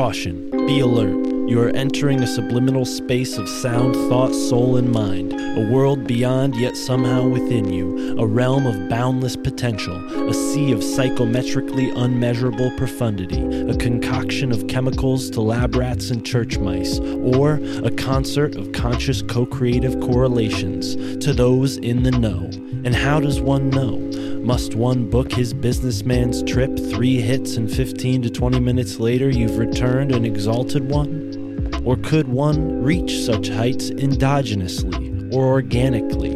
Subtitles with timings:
[0.00, 0.48] Caution.
[0.66, 1.26] Be alert.
[1.46, 5.34] You are entering a subliminal space of sound, thought, soul, and mind.
[5.38, 8.18] A world beyond, yet somehow within you.
[8.18, 9.94] A realm of boundless potential.
[10.26, 13.42] A sea of psychometrically unmeasurable profundity.
[13.68, 16.98] A concoction of chemicals to lab rats and church mice.
[16.98, 22.48] Or a concert of conscious co creative correlations to those in the know.
[22.86, 23.98] And how does one know?
[24.42, 29.58] Must one book his businessman's trip, three hits, and 15 to 20 minutes later you've
[29.58, 31.70] returned an exalted one?
[31.84, 36.30] Or could one reach such heights endogenously or organically?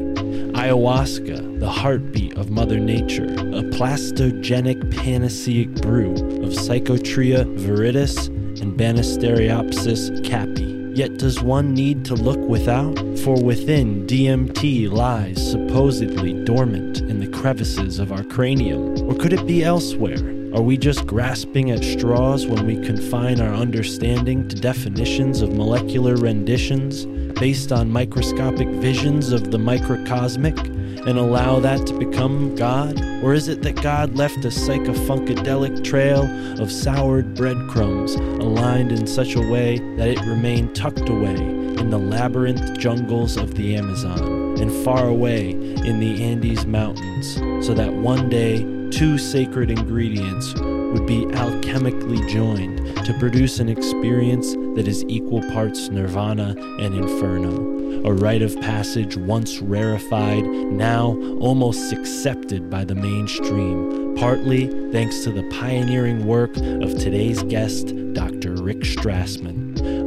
[0.55, 8.29] Ayahuasca, the heartbeat of Mother Nature, a plastogenic panaceic brew of Psychotria viridis
[8.61, 10.97] and Banisteriopsis caapi.
[10.97, 12.97] Yet does one need to look without?
[13.21, 17.04] For within DMT lies supposedly dormant
[17.45, 18.99] crevices of our cranium.
[19.07, 20.17] Or could it be elsewhere?
[20.55, 26.17] Are we just grasping at straws when we confine our understanding to definitions of molecular
[26.17, 27.05] renditions
[27.39, 32.99] based on microscopic visions of the microcosmic and allow that to become God?
[33.23, 36.23] Or is it that God left a psychofunkadelic trail
[36.63, 41.99] of soured breadcrumbs aligned in such a way that it remained tucked away in the
[41.99, 47.35] labyrinth jungles of the Amazon and far away in the Andes Mountains,
[47.67, 48.59] so that one day
[48.91, 55.89] two sacred ingredients would be alchemically joined to produce an experience that is equal parts
[55.89, 57.75] nirvana and inferno.
[58.09, 65.33] A rite of passage once rarefied, now almost accepted by the mainstream, partly thanks to
[65.33, 68.55] the pioneering work of today's guest, Dr.
[68.63, 69.64] Rick Strassman.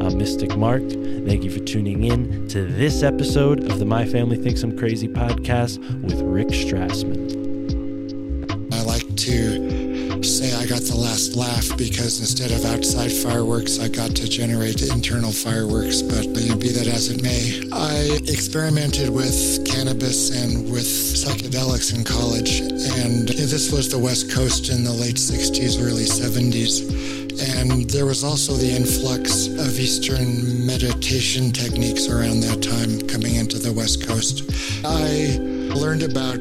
[0.08, 0.84] I'm Mystic Mark.
[0.84, 5.10] Thank you for tuning in to this episode of the My Family Thinks I'm Crazy
[5.10, 7.28] podcast with Rick Strassman.
[8.74, 13.90] I like to say I got the last laugh because instead of outside fireworks, I
[13.90, 16.02] got to generate internal fireworks.
[16.02, 21.94] But you know, be that as it may, I experimented with cannabis and with psychedelics
[21.94, 27.27] in college, and this was the West Coast in the late '60s, early '70s.
[27.40, 33.60] And there was also the influx of Eastern meditation techniques around that time coming into
[33.60, 34.44] the West Coast.
[34.84, 35.38] I
[35.74, 36.40] learned about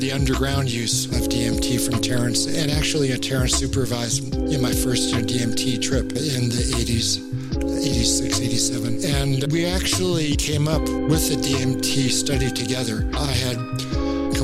[0.00, 5.12] the underground use of DMT from Terence, and actually, a Terence supervised in my first
[5.14, 7.26] DMT trip in the 80s.
[7.80, 9.04] 86, 87.
[9.04, 13.08] And we actually came up with the DMT study together.
[13.14, 13.56] I had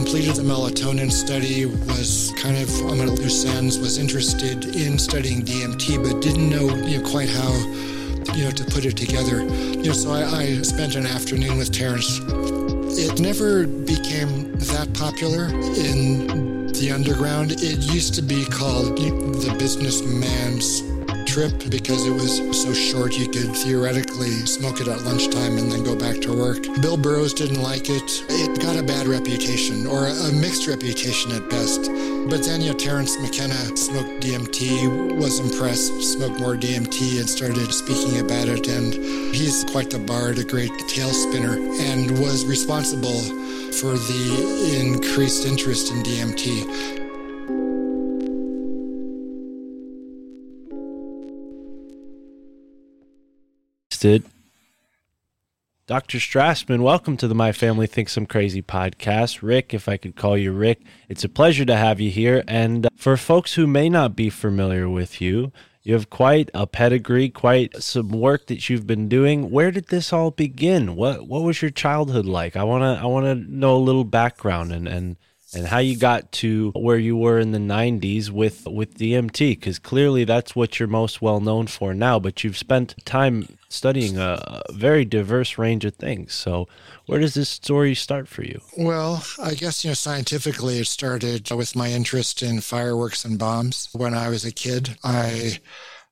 [0.07, 5.43] completed the melatonin study, was kind of on my loose ends, was interested in studying
[5.43, 7.51] DMT, but didn't know you know, quite how
[8.33, 9.43] you know to put it together.
[9.43, 12.21] You know, so I, I spent an afternoon with Terence
[12.97, 17.57] it never became that popular in the underground.
[17.59, 20.83] It used to be called the businessman's
[21.37, 25.85] trip because it was so short you could theoretically smoke it at lunchtime and then
[25.85, 26.63] go back to work.
[26.81, 28.25] Bill Burroughs didn't like it.
[28.31, 31.93] It got a bad reputation, or a mixed reputation at best.
[32.31, 37.71] But then, you know, Terence McKenna smoked DMT, was impressed, smoked more DMT, and started
[37.71, 38.67] speaking about it.
[38.69, 38.95] And
[39.35, 43.21] he's quite the bard, a great tail spinner, and was responsible
[43.77, 47.06] for the increased interest in DMT.
[53.99, 54.25] Did
[55.87, 56.19] Dr.
[56.19, 59.41] Strassman, welcome to the My Family Thinks I'm Crazy podcast.
[59.41, 62.43] Rick, if I could call you Rick, it's a pleasure to have you here.
[62.49, 65.53] And uh, for folks who may not be familiar with you,
[65.85, 69.49] you have quite a pedigree, quite some work that you've been doing.
[69.49, 70.97] Where did this all begin?
[70.97, 72.57] What what was your childhood like?
[72.57, 75.17] I wanna I wanna know a little background and and
[75.57, 79.79] and how you got to where you were in the 90s with with DMT because
[79.79, 84.63] clearly that's what you're most well known for now but you've spent time studying a,
[84.69, 86.69] a very diverse range of things so
[87.07, 91.51] where does this story start for you Well, I guess, you know, scientifically, it started
[91.51, 93.89] with my interest in fireworks and bombs.
[93.93, 95.61] When I was a kid, I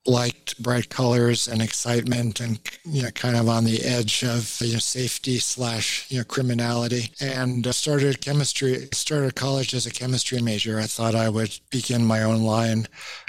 [0.06, 4.74] liked bright colors and excitement and, you know, kind of on the edge of, you
[4.74, 10.78] know, safety slash, you know, criminality and started chemistry, started college as a chemistry major.
[10.78, 12.86] I thought I would begin my own line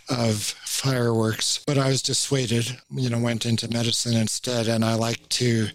[0.10, 4.68] of fireworks, but I was dissuaded, you know, went into medicine instead.
[4.68, 5.69] And I like to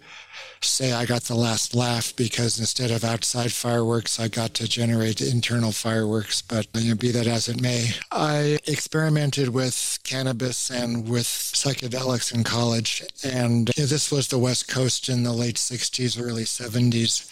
[0.61, 5.21] say I got the last laugh because instead of outside fireworks, I got to generate
[5.21, 6.41] internal fireworks.
[6.41, 12.33] But you know, be that as it may, I experimented with cannabis and with psychedelics
[12.33, 13.03] in college.
[13.23, 17.29] And you know, this was the West Coast in the late 60s, early 70s.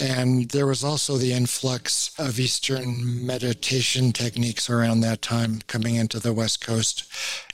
[0.00, 6.18] And there was also the influx of Eastern meditation techniques around that time coming into
[6.18, 7.04] the West Coast.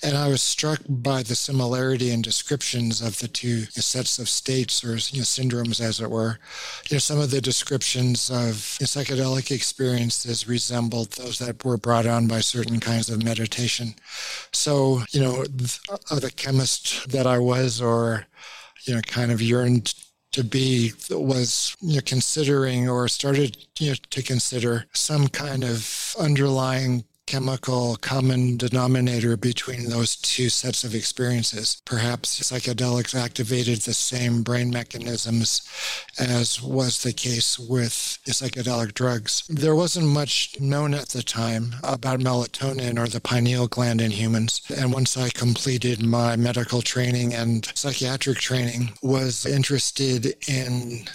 [0.02, 4.84] And I was struck by the similarity in descriptions of the two sets of states
[4.84, 6.38] or you know, syndromes, as it were.
[6.88, 12.26] You know, some of the descriptions of psychedelic experiences resembled those that were brought on
[12.26, 13.94] by certain kinds of meditation.
[14.52, 15.78] So, you know, the,
[16.10, 18.26] uh, the chemist that I was, or
[18.86, 19.94] you know, kind of yearned
[20.32, 26.14] to be was you know, considering or started you know, to consider some kind of
[26.18, 31.82] underlying chemical common denominator between those two sets of experiences.
[31.84, 35.60] Perhaps psychedelics activated the same brain mechanisms
[36.18, 39.46] as was the case with psychedelic drugs.
[39.46, 44.62] There wasn't much known at the time about melatonin or the pineal gland in humans.
[44.74, 51.10] And once I completed my medical training and psychiatric training, was interested in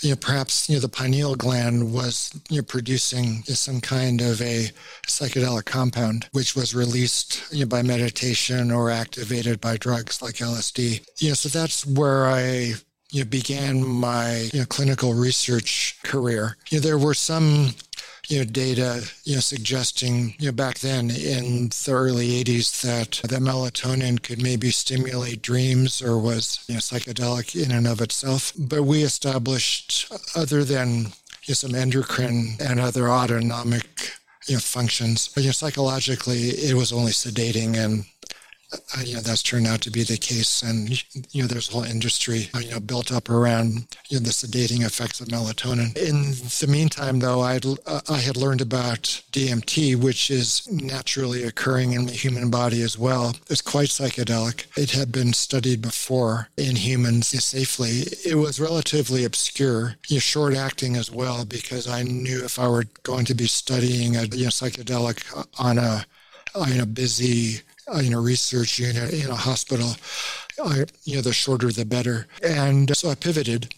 [0.00, 4.40] you know, perhaps you know the pineal gland was you know producing some kind of
[4.42, 4.68] a
[5.06, 11.06] psychedelic compound, which was released you know, by meditation or activated by drugs like LSD.
[11.18, 12.74] You know, so that's where I
[13.10, 16.56] you know, began my you know, clinical research career.
[16.70, 17.74] You know, there were some
[18.28, 23.28] you know, data, you know, suggesting, you know, back then in the early 80s that
[23.28, 28.52] that melatonin could maybe stimulate dreams or was, you know, psychedelic in and of itself.
[28.58, 31.12] But we established, other than
[31.44, 34.12] you know, some endocrine and other autonomic
[34.46, 38.04] you know, functions, but, you know, psychologically, it was only sedating and
[38.72, 40.62] uh, you know, that's turned out to be the case.
[40.62, 40.90] And,
[41.32, 44.30] you know, there's a whole industry, uh, you know, built up around you know, the
[44.30, 45.96] sedating effects of melatonin.
[45.96, 51.92] In the meantime, though, I'd, uh, I had learned about DMT, which is naturally occurring
[51.92, 53.36] in the human body as well.
[53.48, 54.66] It's quite psychedelic.
[54.76, 58.04] It had been studied before in humans safely.
[58.24, 62.68] It was relatively obscure, you know, short acting as well, because I knew if I
[62.68, 65.22] were going to be studying a you know, psychedelic
[65.58, 66.06] on a,
[66.54, 69.94] on a busy Uh, in a research unit in a hospital.
[70.64, 72.26] I, you know, the shorter the better.
[72.42, 73.72] And so I pivoted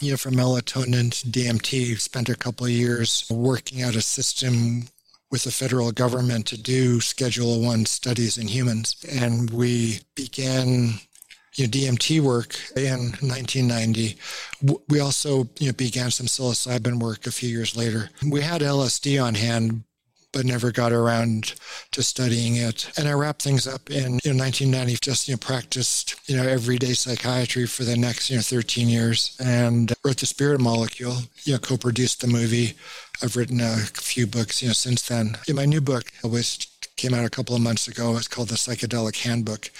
[0.00, 4.88] you know, from melatonin to DMT, spent a couple of years working out a system
[5.30, 8.96] with the federal government to do Schedule One studies in humans.
[9.10, 10.94] And we began
[11.54, 14.16] you know, DMT work in 1990.
[14.88, 18.10] We also you know, began some psilocybin work a few years later.
[18.30, 19.84] We had LSD on hand,
[20.36, 21.54] but never got around
[21.92, 22.90] to studying it.
[22.98, 26.46] And I wrapped things up in you know, 1990, just you know, practiced you know
[26.46, 31.16] everyday psychiatry for the next you know 13 years, and wrote the Spirit Molecule.
[31.44, 32.74] You know, co-produced the movie.
[33.22, 35.38] I've written a few books you know since then.
[35.48, 36.66] my new book was
[36.96, 38.14] came out a couple of months ago.
[38.18, 39.70] It's called the Psychedelic Handbook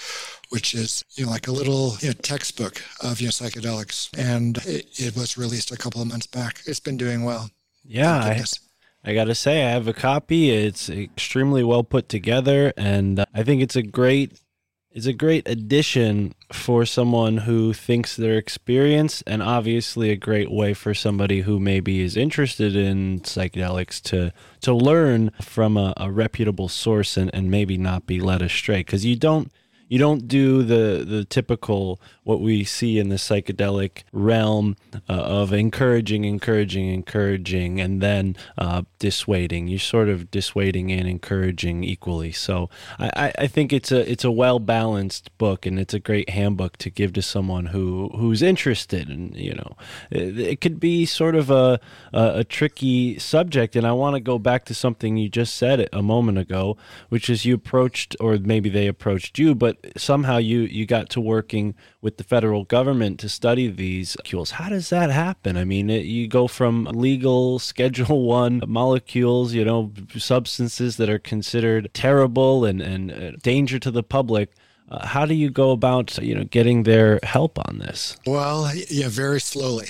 [0.49, 4.57] which is you know like a little you know, textbook of you know psychedelics, and
[4.65, 6.61] it, it, was released a couple of months back.
[6.65, 7.51] It's been doing well.
[7.83, 8.43] Yeah, I,
[9.07, 10.51] I got to say, I have a copy.
[10.51, 14.41] It's extremely well put together, and uh, I think it's a great
[14.91, 20.73] it's a great addition for someone who thinks they're experienced and obviously a great way
[20.73, 26.67] for somebody who maybe is interested in psychedelics to to learn from a, a reputable
[26.67, 29.51] source and, and maybe not be led astray because you don't
[29.87, 34.75] you don't do the the typical what we see in the psychedelic realm
[35.07, 39.69] uh, of encouraging, encouraging, encouraging, and then uh, dissuading.
[39.69, 42.33] You're sort of dissuading and encouraging equally.
[42.33, 46.29] So I, I think it's a it's a well balanced book, and it's a great
[46.31, 49.09] handbook to give to someone who who's interested.
[49.09, 49.77] And you know,
[50.11, 51.79] it, it could be sort of a,
[52.13, 53.75] a a tricky subject.
[53.77, 56.75] And I want to go back to something you just said a moment ago,
[57.07, 61.21] which is you approached, or maybe they approached you, but somehow you you got to
[61.21, 64.51] working with the federal government to study these molecules.
[64.51, 65.57] How does that happen?
[65.57, 71.19] I mean, it, you go from legal Schedule One molecules, you know, substances that are
[71.19, 74.53] considered terrible and and uh, danger to the public.
[74.89, 78.15] Uh, how do you go about, you know, getting their help on this?
[78.25, 79.87] Well, yeah, very slowly.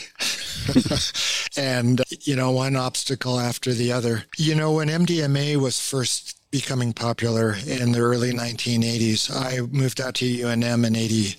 [1.58, 4.24] and, you know, one obstacle after the other.
[4.38, 9.30] You know, when MDMA was first becoming popular in the early 1980s.
[9.30, 11.36] I moved out to UNM in 80,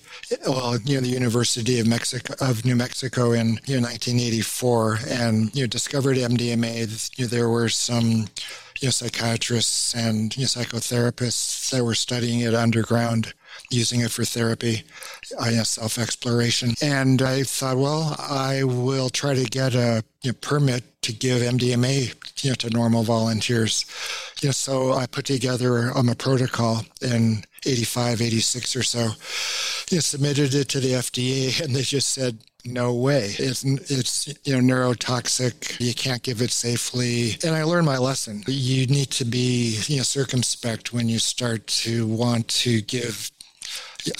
[0.47, 5.55] well, you know, the University of Mexico of New Mexico in you know, 1984, and
[5.55, 7.17] you know, discovered MDMA.
[7.17, 8.27] You know, there were some
[8.79, 13.33] you know, psychiatrists and you know, psychotherapists that were studying it underground
[13.69, 14.83] using it for therapy,
[15.37, 16.73] uh, self exploration.
[16.81, 21.41] And I thought, well, I will try to get a you know, permit to give
[21.41, 23.85] MDMA you know, to normal volunteers.
[24.41, 28.99] You know, so I put together um, a protocol in 85, 86 or so,
[29.89, 33.35] you know, submitted it to the FDA, and they just said, no way.
[33.39, 35.79] It's, it's you know neurotoxic.
[35.79, 37.37] You can't give it safely.
[37.43, 38.43] And I learned my lesson.
[38.47, 43.31] You need to be you know circumspect when you start to want to give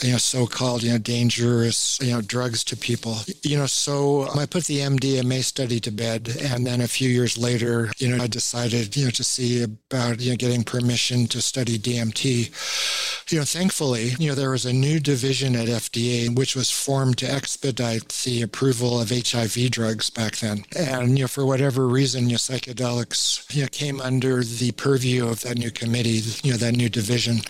[0.02, 3.18] you know, so-called, you know, dangerous, you know, drugs to people.
[3.44, 7.38] You know, so I put the MDMA study to bed, and then a few years
[7.38, 11.42] later, you know, I decided, you know, to see about, you know, getting permission to
[11.42, 13.32] study DMT.
[13.32, 17.18] You know, thankfully, you know, there was a new division at FDA which was formed
[17.20, 20.66] to expedite the approval of HIV drugs back then.
[20.76, 25.28] And, you know, for whatever reason, you know, psychedelics, you know, came under the purview
[25.28, 27.42] of that new committee, you know, that new division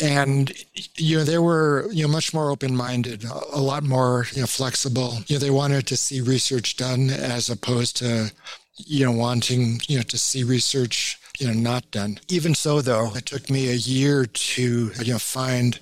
[0.00, 0.52] and
[0.96, 5.18] you know they were you know much more open-minded a lot more you know flexible
[5.26, 8.30] you know they wanted to see research done as opposed to
[8.76, 13.14] you know wanting you know to see research you know not done even so though
[13.14, 15.78] it took me a year to you know find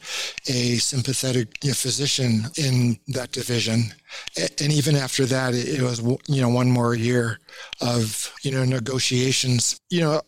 [0.48, 3.84] a sympathetic you know, physician in that division
[4.36, 7.38] and even after that it was you know one more year
[7.80, 10.20] of you know negotiations you know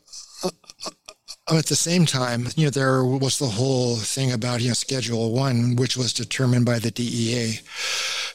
[1.47, 4.75] Oh, at the same time, you know, there was the whole thing about, you know,
[4.75, 7.61] Schedule One, which was determined by the DEA.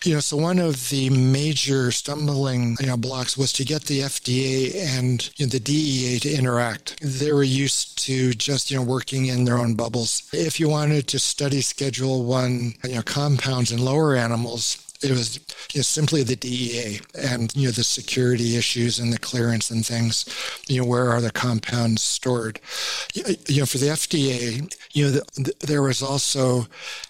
[0.03, 4.01] You know, so one of the major stumbling, you know, blocks was to get the
[4.01, 6.99] FDA and you know, the DEA to interact.
[7.01, 10.29] They were used to just, you know, working in their own bubbles.
[10.31, 15.39] If you wanted to study Schedule One, you know, compounds in lower animals, it was
[15.73, 19.85] you know, simply the DEA and you know the security issues and the clearance and
[19.85, 20.25] things.
[20.67, 22.59] You know, where are the compounds stored?
[23.13, 26.67] You know, for the FDA, you know, the, the, there was also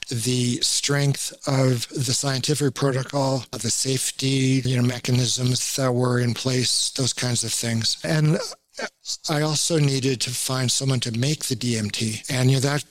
[0.09, 6.91] the strength of the scientific protocol, the safety you know mechanisms that were in place,
[6.91, 8.37] those kinds of things, and
[8.81, 8.87] uh,
[9.29, 12.83] I also needed to find someone to make the DMT, and you know that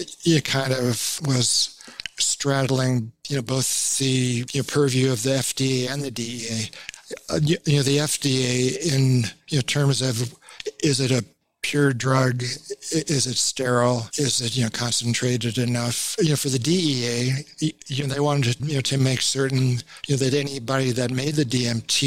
[0.00, 1.79] uh, it kind of was
[2.20, 4.04] straddling, you know, both the
[4.52, 6.70] you know, purview of the FDA and the DEA.
[7.28, 10.34] Uh, you, you, know, the FDA in you know, terms of
[10.82, 11.24] is it a
[11.62, 12.42] pure drug?
[12.42, 14.08] Is it sterile?
[14.18, 16.16] Is it you know concentrated enough?
[16.18, 17.44] You know, for the DEA,
[17.86, 21.10] you know they wanted to, you know to make certain you know that anybody that
[21.10, 22.02] made the DMT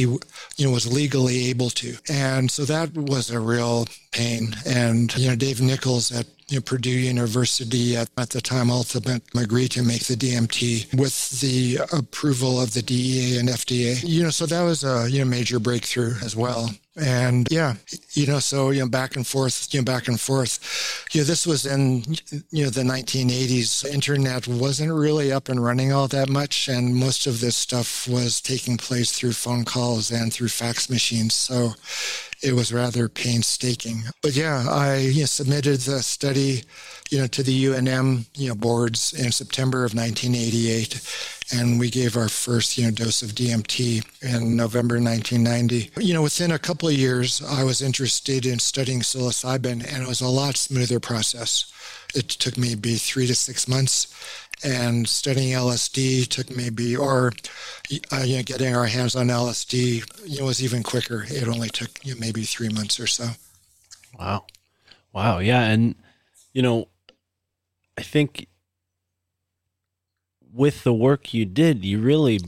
[0.57, 4.55] you know was legally able to, and so that was a real pain.
[4.65, 9.43] And you know, Dave Nichols at you know, Purdue University at, at the time ultimately
[9.43, 14.01] agreed to make the DMT with the approval of the DEA and FDA.
[14.07, 16.69] You know, so that was a you know major breakthrough as well.
[16.95, 17.73] And yeah,
[18.11, 21.07] you know, so you know, back and forth, you know, back and forth.
[21.11, 22.03] You know, this was in
[22.51, 23.83] you know the 1980s.
[23.85, 28.41] Internet wasn't really up and running all that much, and most of this stuff was
[28.41, 31.33] taking place through phone calls and through fax machines.
[31.33, 31.73] So
[32.43, 34.03] it was rather painstaking.
[34.21, 36.63] But yeah, I you know, submitted the study,
[37.09, 41.01] you know, to the UNM you know boards in September of 1988,
[41.53, 45.91] and we gave our first you know dose of DMT in November 1990.
[46.05, 50.07] You know, within a couple of years, I was interested in studying psilocybin, and it
[50.07, 51.71] was a lot smoother process.
[52.13, 54.13] It took maybe three to six months,
[54.63, 57.31] and studying LSD took maybe, or
[58.11, 61.25] uh, you know, getting our hands on LSD, you know, was even quicker.
[61.27, 63.29] It only took you know, maybe three months or so.
[64.17, 64.45] Wow.
[65.11, 65.39] Wow.
[65.39, 65.63] Yeah.
[65.63, 65.95] And,
[66.53, 66.87] you know,
[67.97, 68.47] I think
[70.53, 72.39] with the work you did, you really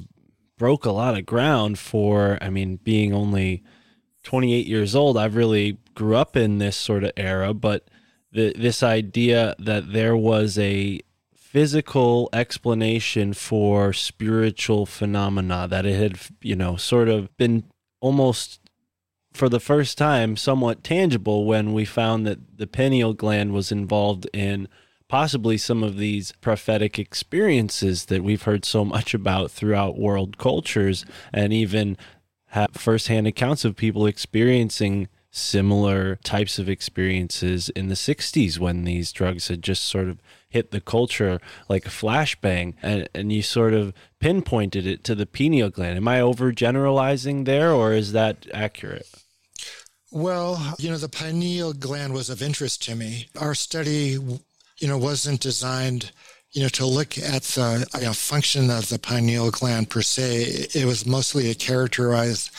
[0.58, 3.64] broke a lot of ground for, I mean, being only
[4.24, 7.88] 28 years old, I've really grew up in this sort of era, but
[8.32, 11.00] this idea that there was a
[11.56, 17.64] physical explanation for spiritual phenomena that it had you know sort of been
[18.02, 18.60] almost
[19.32, 24.28] for the first time somewhat tangible when we found that the pineal gland was involved
[24.34, 24.68] in
[25.08, 31.06] possibly some of these prophetic experiences that we've heard so much about throughout world cultures
[31.32, 31.96] and even
[32.48, 39.12] have firsthand accounts of people experiencing similar types of experiences in the 60s when these
[39.12, 40.22] drugs had just sort of
[40.56, 45.26] hit the culture like a flashbang and, and you sort of pinpointed it to the
[45.26, 45.98] pineal gland.
[45.98, 49.08] Am I overgeneralizing there or is that accurate?
[50.14, 53.28] Well, you know, the pineal gland was of interest to me.
[53.38, 54.18] Our study,
[54.80, 56.14] you know, wasn't designed
[56.56, 60.68] you know, to look at the you know, function of the pineal gland per se,
[60.74, 62.50] it was mostly to characterize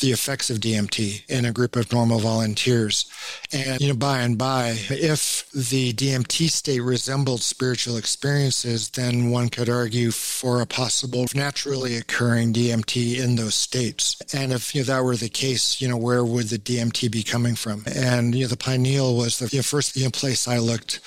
[0.00, 3.04] the effects of DMT in a group of normal volunteers.
[3.52, 9.50] And, you know, by and by, if the DMT state resembled spiritual experiences, then one
[9.50, 14.16] could argue for a possible naturally occurring DMT in those states.
[14.32, 17.22] And if you know, that were the case, you know, where would the DMT be
[17.22, 17.84] coming from?
[17.94, 21.00] And, you know, the pineal was the you know, first you know, place I looked.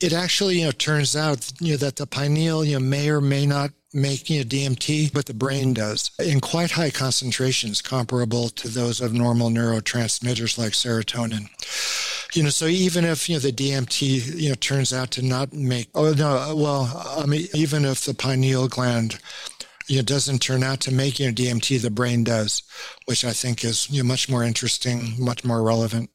[0.00, 3.20] It actually, you know, turns out you know, that the pineal you know, may or
[3.20, 8.68] may not make know, DMT, but the brain does in quite high concentrations, comparable to
[8.68, 11.48] those of normal neurotransmitters like serotonin.
[12.34, 15.52] You know, so even if you know the DMT you know turns out to not
[15.52, 19.18] make, oh no, well, I mean, even if the pineal gland
[19.88, 22.62] you know, doesn't turn out to make you know, DMT, the brain does,
[23.04, 26.10] which I think is you know, much more interesting, much more relevant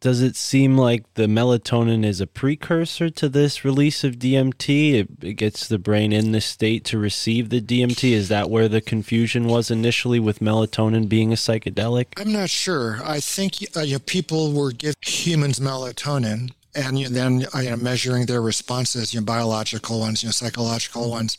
[0.00, 4.94] does it seem like the melatonin is a precursor to this release of DMT?
[4.94, 8.12] It, it, gets the brain in the state to receive the DMT.
[8.12, 12.06] Is that where the confusion was initially with melatonin being a psychedelic?
[12.16, 13.00] I'm not sure.
[13.04, 17.60] I think uh, you know, people were giving humans melatonin and you know, then uh,
[17.60, 21.38] you know, measuring their responses, you know, biological ones, you know, psychological ones.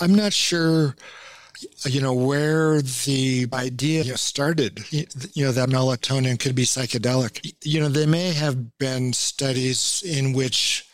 [0.00, 0.96] I'm not sure
[1.84, 7.54] you know where the idea you know, started you know that melatonin could be psychedelic
[7.62, 10.86] you know there may have been studies in which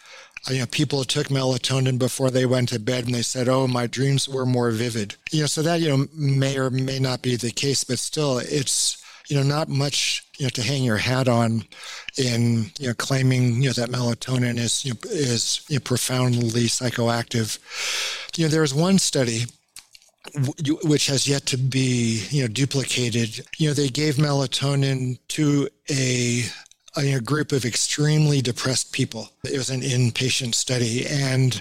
[0.49, 3.87] you know people took melatonin before they went to bed and they said oh my
[3.87, 7.37] dreams were more vivid you know so that you know may or may not be
[7.37, 11.29] the case but still it's you know not much you know to hang your hat
[11.29, 11.65] on
[12.19, 16.65] in you know claiming you know that melatonin is you know, is you know, profoundly
[16.65, 17.59] psychoactive
[18.37, 19.45] you know there was one study
[20.85, 26.45] which has yet to be you know duplicated you know they gave melatonin to a
[26.97, 29.29] a group of extremely depressed people.
[29.45, 31.61] It was an inpatient study, and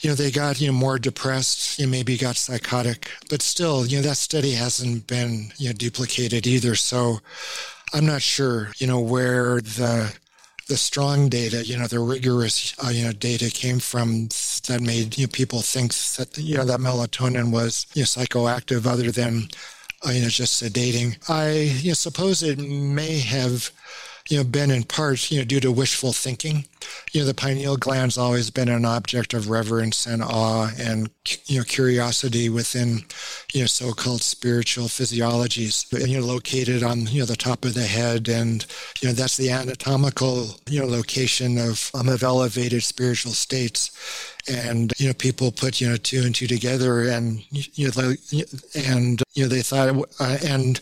[0.00, 3.86] you know they got you know more depressed, you know, maybe got psychotic, but still,
[3.86, 6.74] you know that study hasn't been you know duplicated either.
[6.74, 7.18] So
[7.92, 10.14] I'm not sure you know where the
[10.68, 14.28] the strong data, you know, the rigorous, uh, you know, data came from
[14.68, 18.86] that made you know, people think that you know that melatonin was you know, psychoactive,
[18.86, 19.48] other than
[20.06, 21.18] uh, you know just sedating.
[21.28, 21.50] I
[21.82, 23.70] you know, suppose it may have
[24.28, 26.66] you know, been in part, you know, due to wishful thinking.
[27.12, 31.10] You know, the pineal gland's always been an object of reverence and awe and,
[31.46, 33.04] you know, curiosity within,
[33.52, 35.92] you know, so-called spiritual physiologies.
[35.92, 38.28] And, you know, located on, you know, the top of the head.
[38.28, 38.64] And,
[39.00, 43.90] you know, that's the anatomical, you know, location of, um, of elevated spiritual states
[44.48, 48.14] and you know people put you know two and two together and you know
[48.74, 49.88] and you know they thought
[50.20, 50.80] uh, and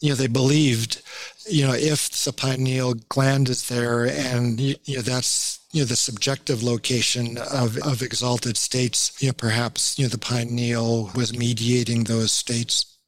[0.00, 1.02] you know they believed
[1.48, 5.96] you know, if the pineal gland is there and, you know, that's, you know, the
[5.96, 12.04] subjective location of, of exalted states, you know, perhaps, you know, the pineal was mediating
[12.04, 12.98] those states.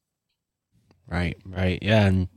[1.07, 1.79] Right, right.
[1.83, 2.07] Yeah.
[2.07, 2.29] And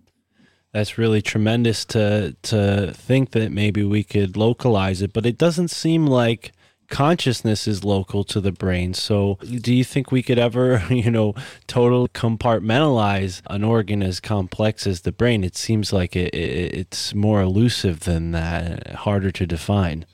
[0.74, 5.70] that's really tremendous to, to think that maybe we could localize it, but it doesn't
[5.70, 6.52] seem like
[6.90, 8.94] consciousness is local to the brain.
[8.94, 11.36] So, do you think we could ever, you know,
[11.68, 15.44] totally compartmentalize an organ as complex as the brain?
[15.44, 20.06] It seems like it, it, it's more elusive than that, harder to define.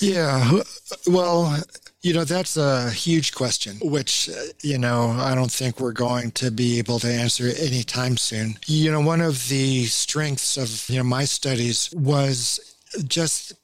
[0.00, 0.60] Yeah.
[1.06, 1.62] Well,
[2.02, 4.28] you know, that's a huge question, which,
[4.60, 8.58] you know, I don't think we're going to be able to answer anytime soon.
[8.66, 12.76] You know, one of the strengths of, you know, my studies was
[13.08, 13.54] just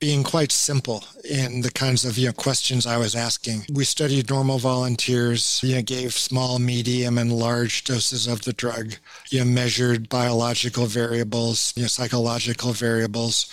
[0.00, 3.64] being quite simple in the kinds of you know questions I was asking.
[3.72, 8.94] We studied normal volunteers, you know, gave small, medium, and large doses of the drug,
[9.30, 13.50] you know, measured biological variables, you know, psychological variables.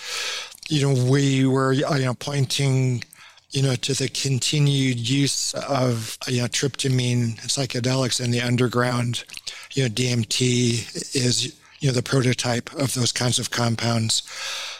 [0.70, 3.04] You know, we were uh, you know pointing
[3.52, 9.26] you know, to the continued use of, you know, tryptamine psychedelics in the underground.
[9.74, 14.24] You know, DMT is, you know, the prototype of those kinds of compounds.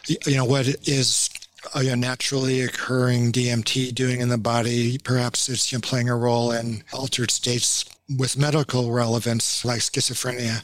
[0.08, 1.30] You know, what is
[1.74, 4.98] a naturally occurring DMT doing in the body?
[4.98, 7.86] Perhaps it's you know, playing a role in altered states
[8.18, 10.64] with medical relevance like schizophrenia.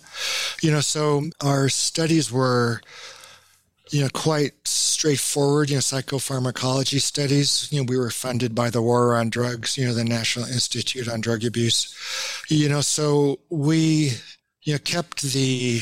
[0.61, 2.81] You know, so our studies were
[3.91, 7.67] you know, quite straightforward, you know, psychopharmacology studies.
[7.71, 11.07] You know, we were funded by the War on Drugs, you know, the National Institute
[11.07, 11.95] on Drug Abuse.
[12.49, 14.13] You know, so we,
[14.63, 15.81] you know, kept the,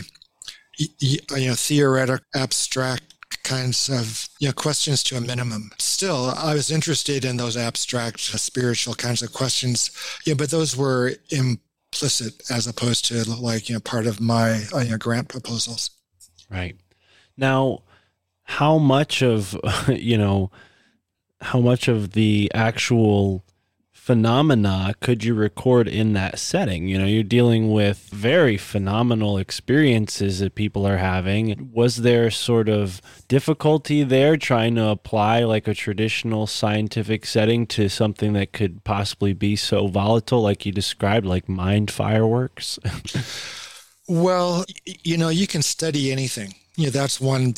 [0.78, 3.15] you know, theoretic, abstract
[3.46, 5.72] kinds of you know questions to a minimum.
[5.80, 9.92] Still, I was interested in those abstract, uh, spiritual kinds of questions.
[10.26, 14.80] Yeah, but those were implicit as opposed to like you know part of my uh,
[14.80, 15.92] you know, grant proposals.
[16.50, 16.76] Right
[17.38, 17.84] now
[18.44, 20.52] how much of you know
[21.42, 23.45] how much of the actual
[24.06, 26.88] phenomena could you record in that setting?
[26.88, 31.72] You know you're dealing with very phenomenal experiences that people are having.
[31.74, 37.90] Was there sort of difficulty there trying to apply like a traditional scientific setting to
[37.90, 42.78] something that could possibly be so volatile like you described like mind fireworks?
[44.08, 44.66] Well
[45.04, 46.54] you know you can study anything.
[46.76, 47.56] You know that's one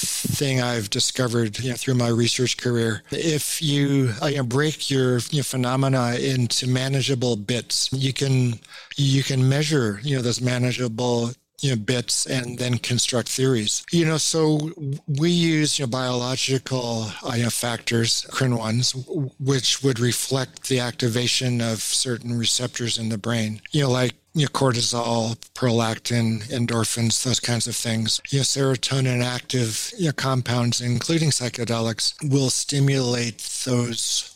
[0.00, 3.02] thing I've discovered you know, through my research career.
[3.10, 8.60] If you, uh, you know, break your you know, phenomena into manageable bits, you can
[8.96, 13.84] you can measure you know those manageable you know, bits and then construct theories.
[13.92, 14.70] You know, so
[15.06, 18.92] we use you know, biological uh, you know, factors, CRIN ones,
[19.38, 23.60] which would reflect the activation of certain receptors in the brain.
[23.72, 28.20] You know, like you know, cortisol, prolactin, endorphins, those kinds of things.
[28.30, 34.30] You know, serotonin active you know, compounds, including psychedelics, will stimulate those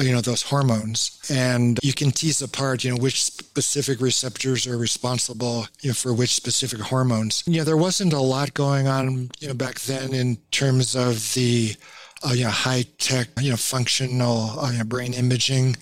[0.00, 1.20] you know those hormones.
[1.30, 6.12] And you can tease apart you know which specific receptors are responsible you know for
[6.12, 7.42] which specific hormones.
[7.46, 11.32] You know there wasn't a lot going on you know back then in terms of
[11.34, 11.74] the
[12.22, 15.76] uh, you know high tech you know functional uh, you know, brain imaging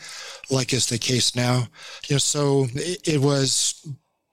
[0.51, 1.69] like is the case now.
[2.09, 3.87] You know, so it, it was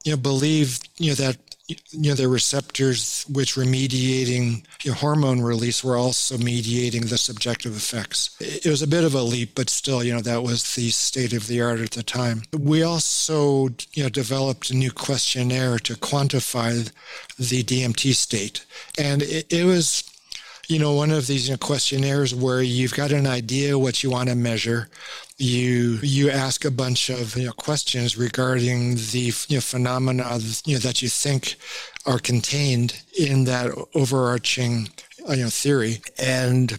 [0.04, 4.96] you know believed you know that you know the receptors which were mediating you know,
[4.96, 8.36] hormone release were also mediating the subjective effects.
[8.40, 11.34] It was a bit of a leap, but still, you know, that was the state
[11.34, 12.44] of the art at the time.
[12.58, 16.92] We also you know developed a new questionnaire to quantify
[17.38, 18.66] the DMT state,
[18.98, 20.04] and it, it was
[20.72, 24.10] you know, one of these you know, questionnaires where you've got an idea what you
[24.10, 24.88] want to measure.
[25.42, 30.76] You you ask a bunch of you know, questions regarding the you know, phenomena you
[30.76, 31.56] know, that you think
[32.06, 34.90] are contained in that overarching
[35.28, 36.78] uh, you know, theory, and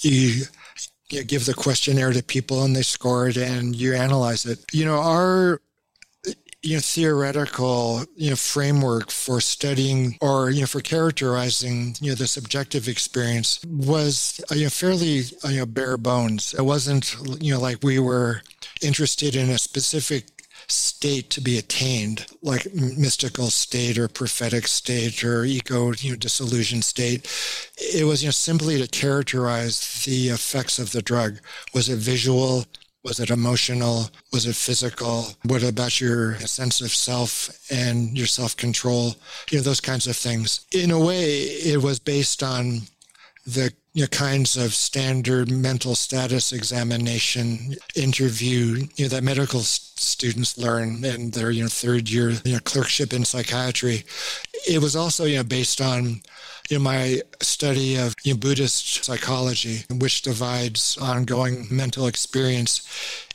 [0.00, 0.44] you
[1.08, 4.58] you give the questionnaire to people and they score it and you analyze it.
[4.70, 5.62] You know, our
[6.64, 12.14] you know, theoretical you know, framework for studying or you know, for characterizing you know,
[12.14, 16.54] the subjective experience was you know, fairly you know, bare bones.
[16.54, 18.42] It wasn't you know like we were
[18.82, 20.24] interested in a specific
[20.66, 26.80] state to be attained, like mystical state or prophetic state or ego you know, dissolution
[26.80, 27.28] state.
[27.76, 31.38] It was you know simply to characterize the effects of the drug.
[31.74, 32.64] Was it visual?
[33.04, 34.08] Was it emotional?
[34.32, 35.26] Was it physical?
[35.44, 39.14] What about your sense of self and your self control?
[39.50, 40.66] You know, those kinds of things.
[40.72, 42.80] In a way, it was based on
[43.46, 50.58] the you know, kinds of standard mental status examination interview you know, that medical students
[50.58, 54.04] learn in their you know, third year you know, clerkship in psychiatry.
[54.68, 56.22] It was also you know, based on
[56.70, 62.82] in my study of you know, Buddhist psychology, which divides ongoing mental experience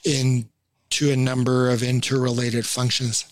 [0.03, 3.25] into a number of interrelated functions.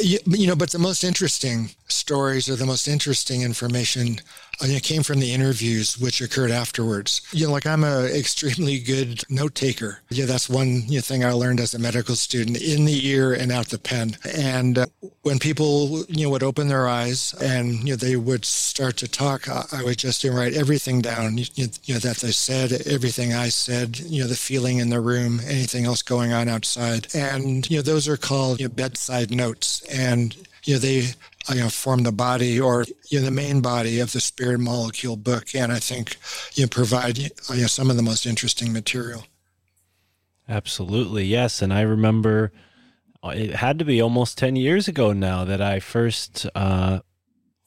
[0.00, 4.20] You, you know, but the most interesting stories or the most interesting information
[4.66, 7.22] know, came from the interviews which occurred afterwards.
[7.32, 10.00] You know, like I'm a extremely good note taker.
[10.10, 13.32] Yeah, that's one you know, thing I learned as a medical student: in the ear
[13.32, 14.16] and out the pen.
[14.36, 14.86] And uh,
[15.22, 19.08] when people you know would open their eyes and you know they would start to
[19.08, 21.38] talk, I, I would just write everything down.
[21.38, 23.98] You, you know that they said, everything I said.
[23.98, 27.82] You know the feeling in the room, anything else going on outside, and you know
[27.82, 29.82] those are called you know, bedside notes.
[29.82, 31.08] And you know they
[31.50, 35.16] you know, form the body or you know, the main body of the spirit molecule
[35.16, 36.16] book, and I think
[36.54, 39.24] you know, provide you know, some of the most interesting material.
[40.48, 41.60] Absolutely, yes.
[41.60, 42.52] And I remember
[43.22, 47.00] uh, it had to be almost 10 years ago now that I first uh,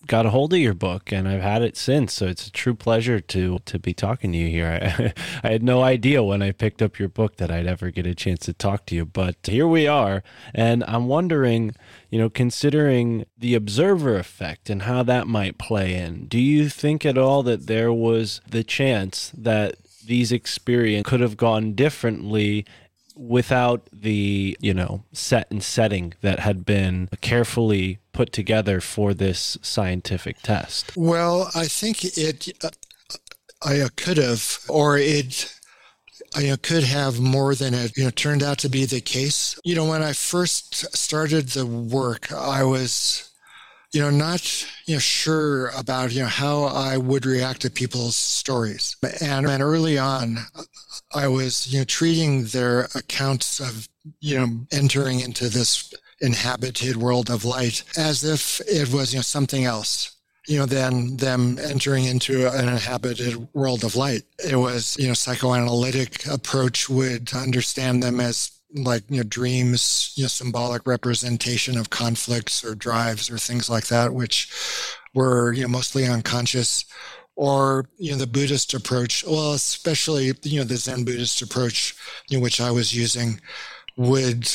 [0.08, 2.14] got a hold of your book and I've had it since.
[2.14, 5.14] So it's a true pleasure to to be talking to you here.
[5.44, 8.08] I, I, had no idea when I picked up your book that I'd ever get
[8.08, 10.24] a chance to talk to you, but here we are.
[10.54, 11.76] And I'm wondering,
[12.10, 17.06] you know, considering the observer effect and how that might play in, do you think
[17.06, 22.66] at all that there was the chance that these experiences could have gone differently
[23.16, 29.58] without the you know set and setting that had been carefully put together for this
[29.62, 32.70] scientific test well i think it uh,
[33.64, 35.54] i could have or it
[36.34, 39.60] I could have more than it you know, turned out to be the case.
[39.66, 43.32] You know, when I first started the work, I was
[43.92, 48.16] you know, not you know sure about you know how I would react to people's
[48.16, 48.96] stories.
[49.22, 50.38] And, and early on,
[51.14, 53.88] I was you know treating their accounts of
[54.20, 59.24] you know entering into this inhabited world of light as if it was you know
[59.24, 60.16] something else
[60.48, 64.24] you know than them entering into an inhabited world of light.
[64.44, 70.24] It was you know psychoanalytic approach would understand them as like you know dreams you
[70.24, 74.50] know symbolic representation of conflicts or drives or things like that which
[75.14, 76.86] were you know mostly unconscious
[77.36, 81.96] or you know the buddhist approach well especially you know the zen buddhist approach
[82.30, 83.40] you know, which i was using
[83.98, 84.50] would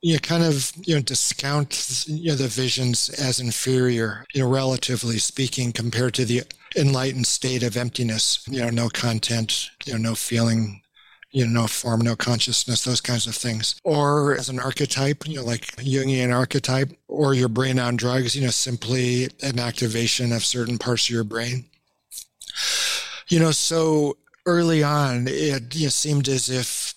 [0.00, 4.48] you know, kind of you know discount you know the visions as inferior you know
[4.48, 6.42] relatively speaking compared to the
[6.76, 10.82] enlightened state of emptiness you know no content you know no feeling
[11.32, 13.74] you know, no form, no consciousness, those kinds of things.
[13.84, 18.42] Or as an archetype, you know, like Jungian archetype, or your brain on drugs, you
[18.42, 21.64] know, simply an activation of certain parts of your brain.
[23.28, 26.94] You know, so early on, it you know, seemed as if,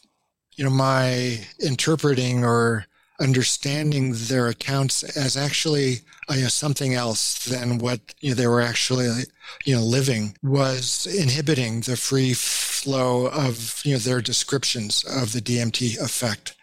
[0.55, 2.87] you know, my interpreting or
[3.19, 8.47] understanding their accounts as actually uh, you know, something else than what you know, they
[8.47, 9.07] were actually
[9.63, 15.41] you know living was inhibiting the free flow of you know their descriptions of the
[15.41, 16.55] DMT effect.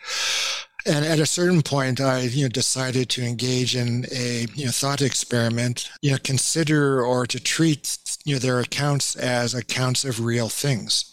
[0.85, 4.72] And at a certain point, I you know decided to engage in a you know
[4.72, 5.88] thought experiment.
[6.02, 11.12] You know, consider or to treat you know their accounts as accounts of real things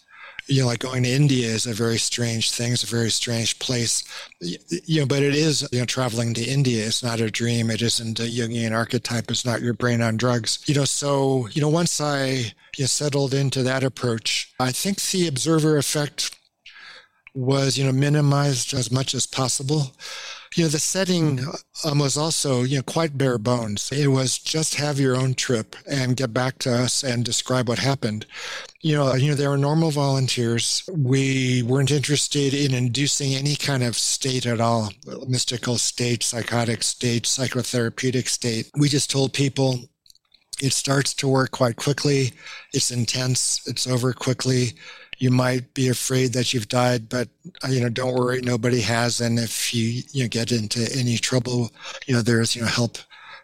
[0.49, 2.73] you know, like going to India is a very strange thing.
[2.73, 4.03] It's a very strange place,
[4.41, 6.85] you know, but it is, you know, traveling to India.
[6.85, 7.69] It's not a dream.
[7.69, 9.29] It isn't a Jungian archetype.
[9.29, 10.85] It's not your brain on drugs, you know.
[10.85, 12.25] So, you know, once I
[12.77, 16.35] you know, settled into that approach, I think the observer effect
[17.35, 19.91] was, you know, minimized as much as possible.
[20.55, 21.41] You know, the setting
[21.85, 23.91] um, was also, you know, quite bare bones.
[23.91, 27.79] It was just have your own trip and get back to us and describe what
[27.79, 28.25] happened.
[28.81, 30.83] You know, you know, there were normal volunteers.
[30.91, 34.89] We weren't interested in inducing any kind of state at all,
[35.27, 38.71] mystical state, psychotic state, psychotherapeutic state.
[38.75, 39.81] We just told people
[40.61, 42.33] it starts to work quite quickly.
[42.73, 43.61] It's intense.
[43.67, 44.73] It's over quickly
[45.19, 47.27] you might be afraid that you've died, but
[47.63, 49.21] uh, you know, don't worry, nobody has.
[49.21, 51.71] And if you you know, get into any trouble,
[52.07, 52.97] you know, there's you know help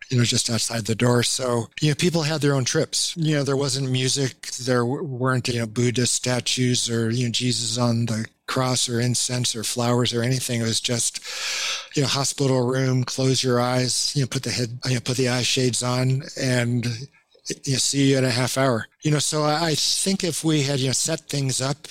[0.09, 1.23] you know, just outside the door.
[1.23, 3.15] So, you know, people had their own trips.
[3.17, 4.47] You know, there wasn't music.
[4.51, 9.55] There weren't, you know, Buddha statues or, you know, Jesus on the cross or incense
[9.55, 10.61] or flowers or anything.
[10.61, 11.21] It was just,
[11.95, 15.17] you know, hospital room, close your eyes, you know, put the head, you know, put
[15.17, 16.85] the eye shades on and
[17.63, 18.87] you see you in a half hour.
[19.01, 21.87] You know, so I think if we had you know set things up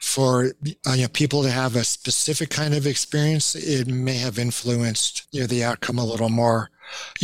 [0.00, 0.52] for
[0.86, 5.26] uh, you know people to have a specific kind of experience, it may have influenced
[5.30, 6.70] you know the outcome a little more.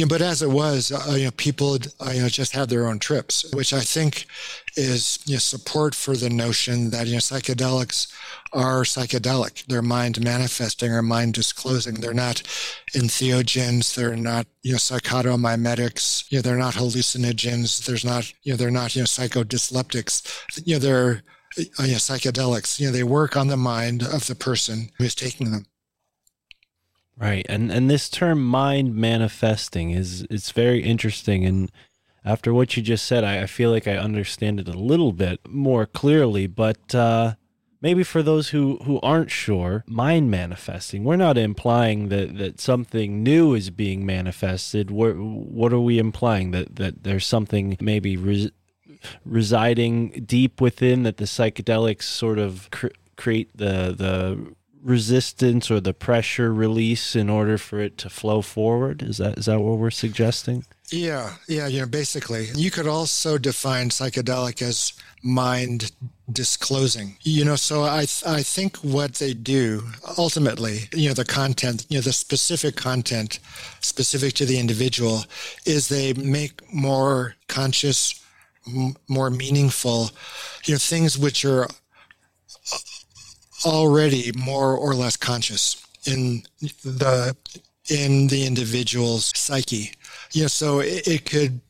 [0.08, 2.98] But as it was, uh, you know, people uh, you know just had their own
[2.98, 4.26] trips, which I think
[4.76, 8.12] is you know, support for the notion that you know psychedelics
[8.52, 9.66] are psychedelic.
[9.66, 11.94] They're mind manifesting or mind disclosing.
[11.94, 12.42] They're not
[12.94, 13.94] entheogens.
[13.94, 16.30] They're not you know psychotomimetics.
[16.30, 17.84] You know, they're not hallucinogens.
[17.84, 20.66] There's not you know they're not you know psychodysleptics.
[20.66, 21.22] You know, they're
[21.58, 22.78] uh, you know, psychedelics.
[22.78, 25.66] You know, they work on the mind of the person who is taking them.
[27.18, 27.44] Right.
[27.48, 31.70] And and this term mind manifesting is it's very interesting and
[32.24, 35.40] after what you just said, I, I feel like I understand it a little bit
[35.48, 37.34] more clearly, but uh
[37.80, 43.22] maybe for those who who aren't sure, mind manifesting, we're not implying that that something
[43.24, 44.90] new is being manifested.
[44.90, 48.50] What what are we implying that that there's something maybe res,
[49.24, 54.54] residing deep within that the psychedelics sort of cr- create the the
[54.88, 59.46] resistance or the pressure release in order for it to flow forward is that is
[59.46, 62.48] that what we're suggesting Yeah, yeah, you know, basically.
[62.54, 65.92] You could also define psychedelic as mind
[66.32, 67.18] disclosing.
[67.22, 69.82] You know, so I I think what they do
[70.16, 73.38] ultimately, you know, the content, you know, the specific content
[73.80, 75.24] specific to the individual
[75.66, 78.18] is they make more conscious,
[78.66, 80.10] m- more meaningful,
[80.64, 81.68] you know, things which are
[83.64, 87.36] already more or less conscious in the
[87.90, 89.92] in the individual's psyche.
[90.32, 91.60] You know, so it, it could,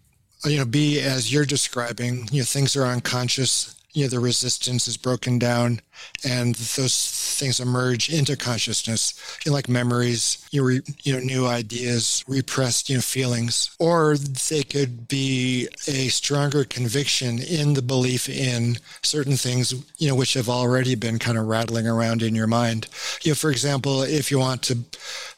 [0.44, 2.28] you know, be as you're describing.
[2.32, 3.74] You know, things are unconscious.
[3.98, 5.80] You know, the resistance is broken down,
[6.24, 9.12] and those things emerge into consciousness,
[9.44, 13.74] you know, like memories, you know, re, you know, new ideas, repressed, you know, feelings,
[13.80, 20.14] or they could be a stronger conviction in the belief in certain things, you know,
[20.14, 22.86] which have already been kind of rattling around in your mind.
[23.24, 24.78] You know, for example, if you want to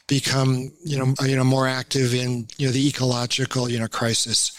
[0.05, 4.51] become you know you know more active in you know the ecological you know crisis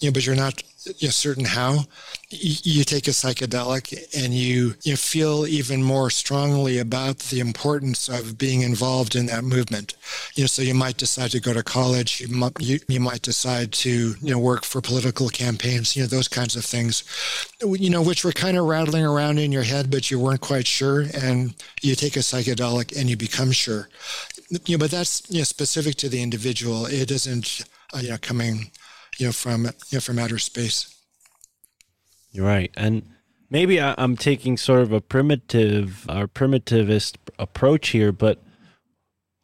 [0.00, 1.84] you know but you're not know, certain how
[2.30, 8.36] you take a psychedelic and you you feel even more strongly about the importance of
[8.36, 9.94] being involved in that movement.
[10.34, 13.22] You know so you might decide to go to college you might you, you might
[13.22, 17.02] decide to you know work for political campaigns you know those kinds of things.
[17.62, 20.66] You know which were kind of rattling around in your head but you weren't quite
[20.66, 23.88] sure and you take a psychedelic and you become sure.
[24.66, 26.84] You know but that's you know specific to the individual.
[26.84, 27.62] It isn't
[27.94, 28.70] uh, you know coming
[29.18, 30.94] you know from you know from outer space
[32.30, 32.70] You're right.
[32.76, 33.02] And
[33.50, 38.42] maybe I, I'm taking sort of a primitive or primitivist approach here, but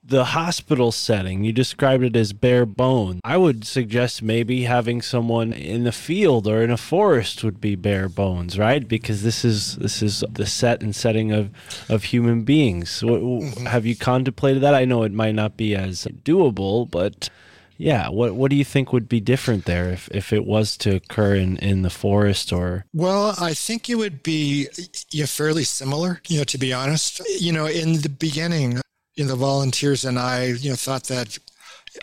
[0.06, 3.20] the hospital setting, you described it as bare bones.
[3.24, 7.74] I would suggest maybe having someone in the field or in a forest would be
[7.74, 8.86] bare bones, right?
[8.86, 11.50] Because this is this is the set and setting of
[11.88, 13.02] of human beings.
[13.02, 13.64] What, mm-hmm.
[13.64, 14.74] Have you contemplated that?
[14.74, 17.30] I know it might not be as doable, but
[17.76, 20.96] yeah, what what do you think would be different there if, if it was to
[20.96, 24.68] occur in, in the forest or Well, I think it would be
[25.10, 27.20] you know, fairly similar, you know, to be honest.
[27.40, 28.80] You know, in the beginning,
[29.14, 31.38] you know, the volunteers and I, you know, thought that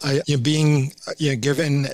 [0.03, 1.87] I, you know, being uh, you know, given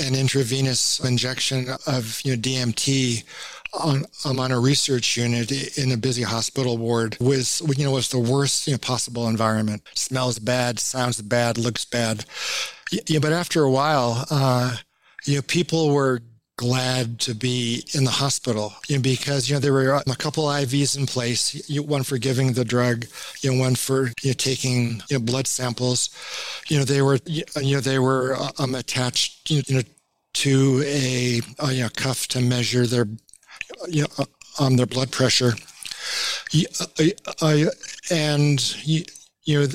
[0.00, 3.24] an intravenous injection of you know, DMT
[3.72, 8.08] on I'm on a research unit in a busy hospital ward with you know was
[8.08, 9.82] the worst you know, possible environment.
[9.94, 12.24] Smells bad, sounds bad, looks bad.
[13.06, 14.76] Yeah, but after a while, uh,
[15.26, 16.20] you know, people were
[16.56, 20.44] glad to be in the hospital you know, because you know there were a couple
[20.44, 23.04] IVs in place, you one for giving the drug,
[23.42, 26.10] you know, one for you know, taking you know, blood samples.
[26.68, 29.82] You know, they were you know they were um, attached you know
[30.34, 33.06] to a, a you know, cuff to measure their
[33.88, 34.26] you know
[34.58, 35.52] um, their blood pressure.
[36.98, 37.66] I, I,
[38.10, 39.04] and you
[39.48, 39.66] know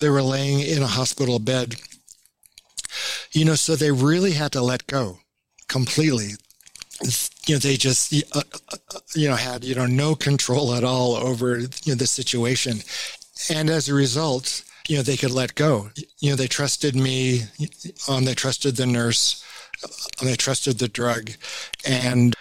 [0.00, 1.76] they were laying in a hospital bed.
[3.32, 5.18] You know, so they really had to let go
[5.68, 6.32] completely
[7.46, 8.42] you know they just uh,
[9.14, 12.78] you know had you know no control at all over you know the situation
[13.48, 17.42] and as a result you know they could let go you know they trusted me
[18.08, 19.44] um, they trusted the nurse
[20.22, 21.30] they trusted the drug
[21.86, 22.34] and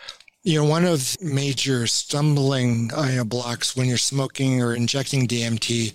[0.43, 2.89] you know, one of major stumbling
[3.25, 5.93] blocks when you're smoking or injecting DMT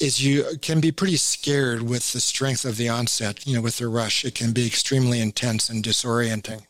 [0.00, 3.78] is you can be pretty scared with the strength of the onset, you know, with
[3.78, 4.24] the rush.
[4.24, 6.66] It can be extremely intense and disorienting.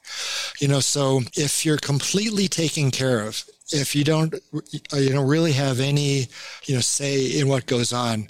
[0.60, 5.28] You know, so if you're completely taken care of, if you don't uh, you don't
[5.28, 6.26] really have any
[6.64, 8.28] you know say in what goes on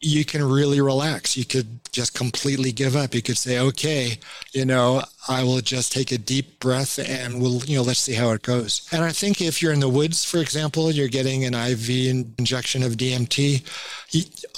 [0.00, 1.36] you can really relax.
[1.36, 3.14] You could just completely give up.
[3.14, 4.18] You could say okay
[4.52, 8.14] you know i will just take a deep breath and we'll you know let's see
[8.14, 8.88] how it goes.
[8.92, 12.82] And i think if you're in the woods for example you're getting an iv injection
[12.82, 13.62] of dmt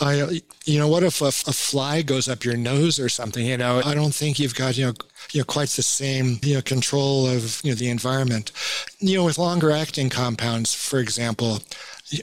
[0.00, 3.56] I, you know what if a, a fly goes up your nose or something you
[3.56, 3.82] know?
[3.84, 4.94] I don't think you've got you know
[5.32, 8.52] you know quite the same you know control of you know the environment.
[8.98, 11.60] You know with longer acting compounds for example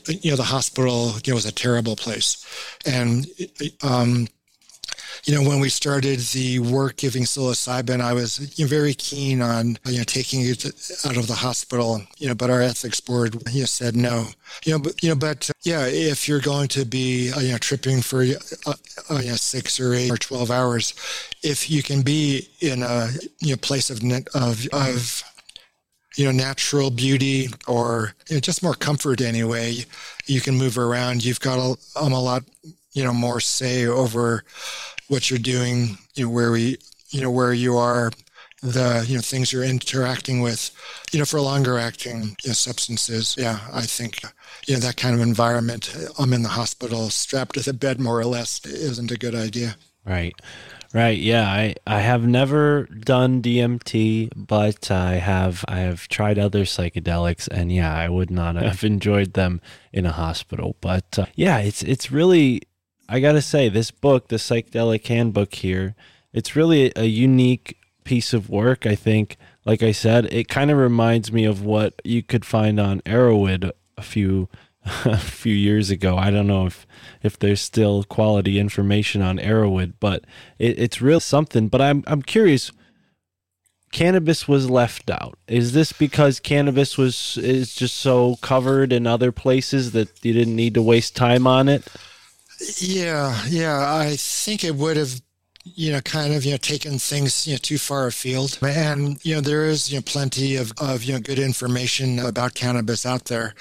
[0.08, 2.46] you know the hospital you know was a terrible place.
[2.86, 3.28] And
[3.82, 4.28] um
[5.26, 10.00] you know, when we started the work giving psilocybin, I was very keen on you
[10.00, 10.66] know taking it
[11.06, 12.02] out of the hospital.
[12.18, 14.28] You know, but our ethics board you know, said no.
[14.66, 17.52] You know, but you know, but uh, yeah, if you're going to be uh, you
[17.52, 18.74] know tripping for uh,
[19.10, 20.94] uh, you know, six or eight or twelve hours,
[21.44, 24.02] if you can be in a you know place of
[24.34, 25.24] of of
[26.18, 29.78] you know natural beauty or you know, just more comfort anyway
[30.26, 32.44] you can move around you've got a, um, a lot
[32.94, 34.44] you know more say over
[35.10, 36.78] what you're doing you know where we
[37.10, 38.12] you know where you are
[38.62, 40.72] the you know things you're interacting with
[41.12, 44.22] you know for longer acting you know, substances yeah i think
[44.68, 48.20] you know that kind of environment i'm in the hospital strapped to the bed more
[48.20, 50.34] or less isn't a good idea Right.
[50.92, 51.20] Right.
[51.20, 51.48] Yeah.
[51.48, 57.72] I, I have never done DMT, but I have I have tried other psychedelics, and
[57.72, 59.62] yeah, I would not have enjoyed them
[59.94, 60.76] in a hospital.
[60.82, 62.64] But uh, yeah, it's it's really
[63.12, 65.96] I gotta say this book, the psychedelic handbook here,
[66.32, 68.86] it's really a unique piece of work.
[68.86, 69.36] I think,
[69.66, 73.72] like I said, it kind of reminds me of what you could find on Erowid
[73.98, 74.48] a few
[75.06, 76.18] a few years ago.
[76.18, 76.86] I don't know if
[77.24, 80.26] if there's still quality information on Erowid, but
[80.60, 81.68] it, it's real something.
[81.68, 82.72] But I'm I'm curious.
[83.92, 85.40] Cannabis was left out.
[85.48, 90.56] Is this because cannabis was is just so covered in other places that you didn't
[90.56, 91.88] need to waste time on it?
[92.78, 93.96] Yeah, yeah.
[93.96, 95.22] I think it would have,
[95.64, 98.58] you know, kind of, you know, taken things, you know, too far afield.
[98.62, 102.56] And, you know, there is, you know, plenty of, of, you know, good information about
[102.56, 103.54] cannabis out there.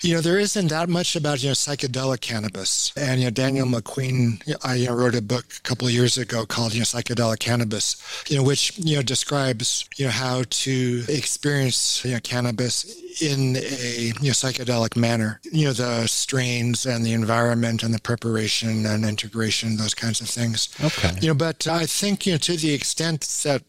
[0.00, 2.92] You know, there isn't that much about, you know, psychedelic cannabis.
[2.96, 6.16] And, you know, Daniel McQueen, I you know, wrote a book a couple of years
[6.16, 7.96] ago called, you know, Psychedelic Cannabis,
[8.28, 12.84] you know, which, you know, describes, you know, how to experience, you know, cannabis
[13.20, 15.40] in a you know, psychedelic manner.
[15.50, 20.28] You know, the strains and the environment and the preparation and integration, those kinds of
[20.28, 20.68] things.
[20.82, 21.18] Okay.
[21.20, 23.62] You know, but I think, you know, to the extent that,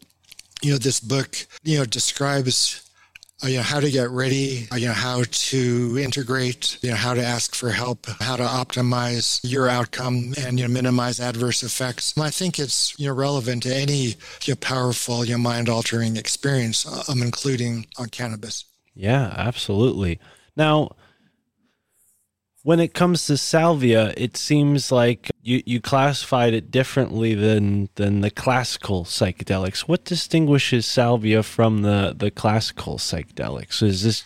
[0.62, 2.89] you know, this book, you know, describes uh,
[3.44, 7.14] you know how to get ready uh, you know how to integrate you know how
[7.14, 12.14] to ask for help how to optimize your outcome and you know minimize adverse effects
[12.16, 15.68] and i think it's you know relevant to any you know, powerful you know, mind
[15.68, 18.64] altering experience um, including on cannabis
[18.94, 20.20] Yeah, absolutely.
[20.56, 20.96] Now,
[22.62, 28.20] when it comes to salvia, it seems like you, you classified it differently than than
[28.20, 29.80] the classical psychedelics.
[29.80, 33.82] What distinguishes salvia from the the classical psychedelics?
[33.82, 34.24] Is this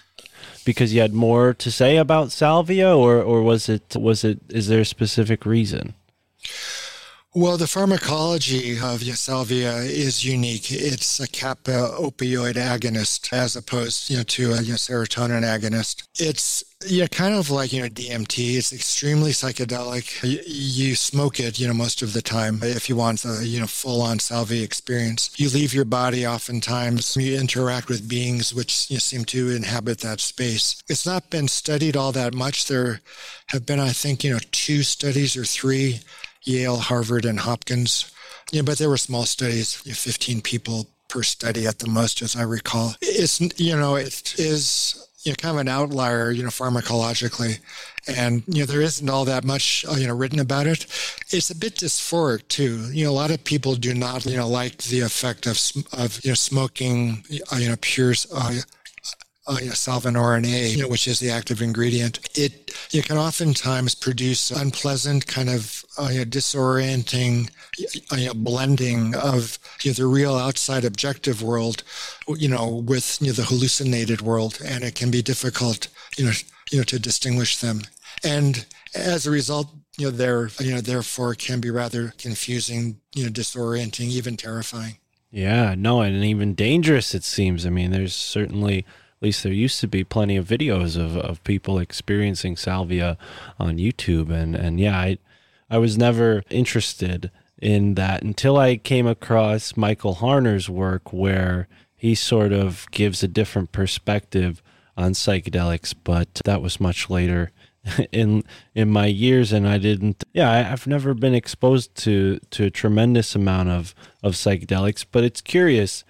[0.65, 4.69] because you had more to say about salvia, or or was it was it is
[4.69, 5.95] there a specific reason?
[7.37, 10.71] Well, the pharmacology of salvia is unique.
[10.71, 16.07] It's a kappa opioid agonist as opposed you know, to a you know, serotonin agonist.
[16.17, 18.57] It's yeah, kind of like you know DMT.
[18.57, 20.23] It's extremely psychedelic.
[20.23, 23.59] You, you smoke it, you know, most of the time if you want a you
[23.59, 25.35] know full-on salvia experience.
[25.37, 27.17] You leave your body oftentimes.
[27.17, 30.81] You interact with beings which you know, seem to inhabit that space.
[30.89, 32.69] It's not been studied all that much.
[32.69, 33.01] There
[33.49, 36.01] have been, I think, you know, two studies or three
[36.45, 38.11] Yale, Harvard, and Hopkins.
[38.53, 42.43] Yeah, but there were small studies, 15 people per study at the most, as I
[42.43, 42.95] recall.
[43.01, 47.59] It's, you know, it is you know, kind of an outlier, you know, pharmacologically.
[48.07, 50.85] And, you know, there isn't all that much, uh, you know, written about it.
[51.31, 52.91] It's a bit dysphoric too.
[52.93, 55.59] You know, a lot of people do not, you know, like the effect of,
[55.99, 58.61] of you know, smoking, uh, you know, pure, uh,
[59.47, 63.19] uh, you know, salvinorin A, you know, which is the active ingredient, it you can
[63.19, 67.51] oftentimes produce unpleasant, kind of you disorienting
[68.13, 71.83] know, blending of you know, the real outside objective world,
[72.29, 76.33] you know, with you know, the hallucinated world, and it can be difficult, you know,
[76.71, 77.83] you know, to distinguish them.
[78.23, 83.25] And as a result, you know, there, you know, therefore, can be rather confusing, you
[83.25, 84.99] know, disorienting, even terrifying.
[85.31, 87.15] Yeah, no, and even dangerous.
[87.15, 87.67] It seems.
[87.67, 91.43] I mean, there's certainly at least there used to be plenty of videos of, of
[91.45, 93.17] people experiencing salvia
[93.59, 95.19] on YouTube and and yeah I
[95.71, 102.15] I was never interested in that until I came across Michael Harner's work where he
[102.15, 104.63] sort of gives a different perspective
[104.97, 107.51] on psychedelics but that was much later
[108.13, 108.45] in
[108.75, 112.71] in my years and I didn't yeah I, I've never been exposed to to a
[112.71, 116.05] tremendous amount of of psychedelics but it's curious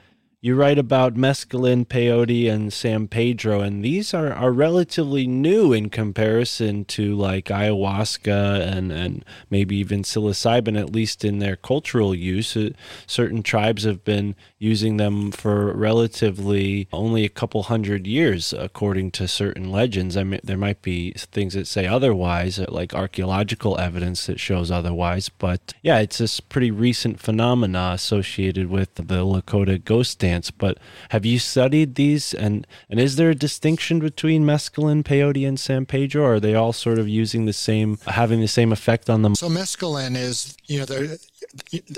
[0.44, 5.88] you write about mescaline, peyote, and San Pedro, and these are, are relatively new in
[5.88, 12.58] comparison to like ayahuasca and, and maybe even psilocybin, at least in their cultural use.
[12.58, 12.68] Uh,
[13.06, 19.26] certain tribes have been using them for relatively only a couple hundred years, according to
[19.26, 20.14] certain legends.
[20.14, 24.70] I mean, there might be things that say otherwise, uh, like archaeological evidence that shows
[24.70, 30.78] otherwise, but yeah, it's this pretty recent phenomena associated with the Lakota ghost dance but
[31.10, 35.86] have you studied these and and is there a distinction between mescaline, peyote, and San
[35.86, 36.24] Pedro?
[36.24, 39.34] Or are they all sort of using the same, having the same effect on them?
[39.34, 41.18] So mescaline is you know the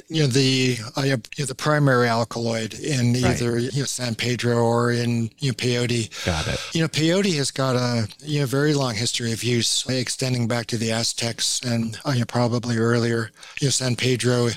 [0.09, 3.25] you know the uh, you know, the primary alkaloid in Right.
[3.25, 6.11] either you know San Pedro or in you know peyote.
[6.25, 6.61] Got it.
[6.75, 10.67] You know, peyote has got a you know very long history of use, extending back
[10.67, 13.31] to the Aztecs and uh, you know, probably earlier.
[13.61, 14.49] You know, San Pedro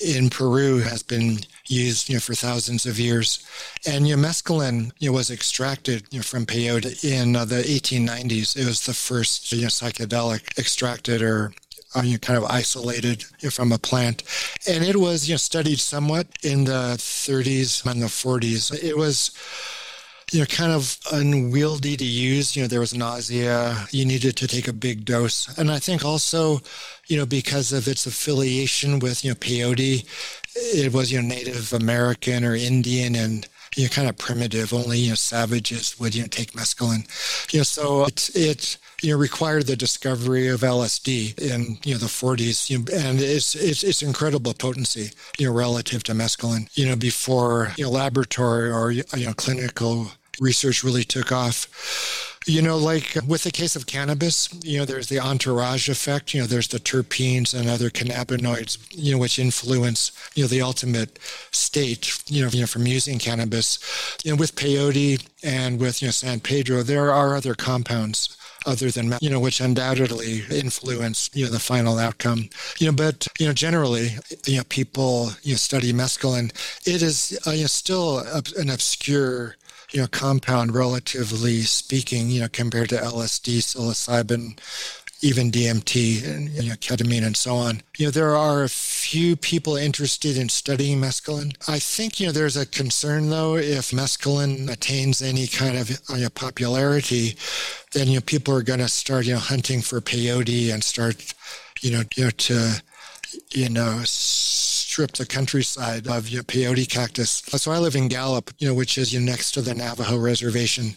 [0.00, 1.38] in Peru has been
[1.70, 3.44] used you know for thousands of years,
[3.86, 7.62] and you know, mescaline you know was extracted you know from peyote in uh, the
[7.62, 8.56] 1890s.
[8.56, 11.52] It was the first you know psychedelic extracted or
[11.94, 14.22] uh, you know, kind of isolated you know, from a plant,
[14.68, 18.82] and it was you know studied somewhat in the 30s and the 40s.
[18.82, 19.32] It was
[20.32, 22.54] you know, kind of unwieldy to use.
[22.54, 23.86] You know, there was nausea.
[23.90, 25.48] You needed to take a big dose.
[25.58, 26.60] And I think also,
[27.08, 30.06] you know, because of its affiliation with, you know, peyote,
[30.60, 34.72] it was, you know, Native American or Indian and, you know, kind of primitive.
[34.72, 37.06] Only, you know, savages would, you know, take mescaline.
[37.52, 41.98] You know, so it, it you know, required the discovery of LSD in you know
[41.98, 46.68] the 40s, you know, and it's, it's it's incredible potency, you know, relative to mescaline.
[46.76, 51.68] You know, before you know laboratory or you know clinical research really took off.
[52.46, 56.32] You know, like with the case of cannabis, you know, there's the entourage effect.
[56.32, 60.62] You know, there's the terpenes and other cannabinoids, you know, which influence, you know, the
[60.62, 61.18] ultimate
[61.50, 63.78] state, you know, you know, from using cannabis.
[64.24, 68.36] You know, with peyote and with, you know, San Pedro, there are other compounds
[68.66, 73.26] other than you know which undoubtedly influence you know the final outcome you know but
[73.38, 74.10] you know generally
[74.46, 76.50] you know people you know study mescaline
[76.86, 78.18] it is uh, you know still
[78.58, 79.56] an obscure
[79.92, 84.58] you know compound relatively speaking you know compared to LSD psilocybin
[85.22, 87.82] even DMT and you know, ketamine and so on.
[87.98, 91.54] You know, there are a few people interested in studying mescaline.
[91.68, 96.22] I think, you know, there's a concern though, if mescaline attains any kind of you
[96.22, 97.36] know, popularity,
[97.92, 101.34] then, you know, people are going to start, you know, hunting for peyote and start,
[101.80, 102.82] you know, you know, to,
[103.50, 104.02] you know,
[105.00, 107.42] strip the countryside of you know, peyote cactus.
[107.46, 110.18] So I live in Gallup, you know, which is you know, next to the Navajo
[110.18, 110.94] reservation.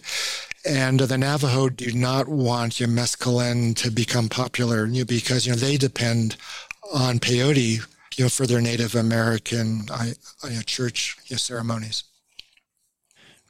[0.65, 5.53] And the Navajo do not want your mescaline to become popular you know, because you
[5.53, 6.35] know they depend
[6.93, 7.85] on peyote
[8.17, 10.07] you know for their Native American uh,
[10.43, 12.03] you know, church you know, ceremonies.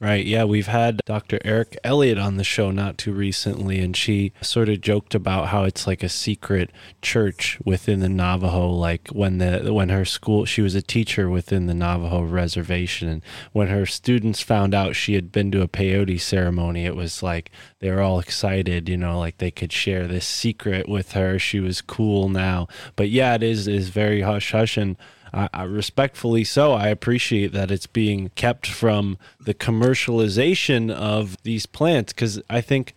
[0.00, 0.26] Right.
[0.26, 0.42] Yeah.
[0.44, 1.38] We've had Dr.
[1.44, 5.62] Erica Elliott on the show not too recently, and she sort of joked about how
[5.62, 6.70] it's like a secret
[7.00, 8.70] church within the Navajo.
[8.70, 13.22] Like when the when her school, she was a teacher within the Navajo reservation, and
[13.52, 17.52] when her students found out she had been to a peyote ceremony, it was like
[17.78, 18.88] they were all excited.
[18.88, 21.38] You know, like they could share this secret with her.
[21.38, 22.66] She was cool now.
[22.96, 24.96] But yeah, it is is very hush hush and.
[25.34, 26.72] I, I respectfully so.
[26.72, 32.94] I appreciate that it's being kept from the commercialization of these plants because I think,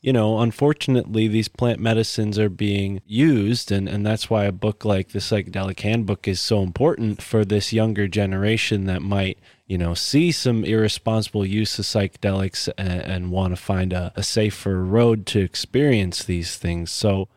[0.00, 4.84] you know, unfortunately, these plant medicines are being used, and, and that's why a book
[4.84, 9.94] like the Psychedelic Handbook is so important for this younger generation that might, you know,
[9.94, 15.24] see some irresponsible use of psychedelics and, and want to find a, a safer road
[15.24, 16.90] to experience these things.
[16.90, 17.28] So,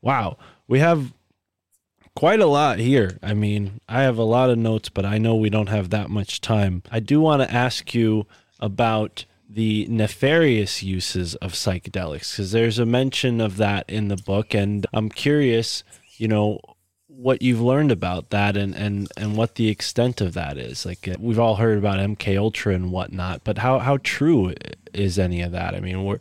[0.00, 1.12] wow, we have
[2.16, 3.18] quite a lot here.
[3.22, 6.10] I mean, I have a lot of notes, but I know we don't have that
[6.10, 6.82] much time.
[6.90, 8.26] I do want to ask you
[8.58, 14.54] about the nefarious uses of psychedelics because there's a mention of that in the book,
[14.54, 15.84] and I'm curious,
[16.16, 16.58] you know,
[17.06, 20.84] what you've learned about that and and and what the extent of that is.
[20.84, 24.54] Like uh, we've all heard about MK Ultra and whatnot, but how how true
[24.92, 25.74] is any of that?
[25.74, 26.20] I mean, were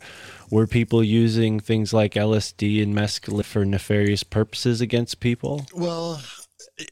[0.56, 5.66] were people using things like LSD and mescaline for nefarious purposes against people?
[5.74, 6.22] Well,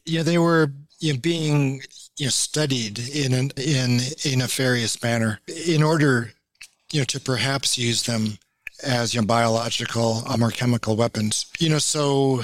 [0.04, 1.80] yeah, they were you know, being
[2.18, 6.32] you know studied in an, in a nefarious manner in order
[6.92, 8.38] you know to perhaps use them
[8.82, 11.46] as you know biological um, or chemical weapons.
[11.58, 12.42] You know, so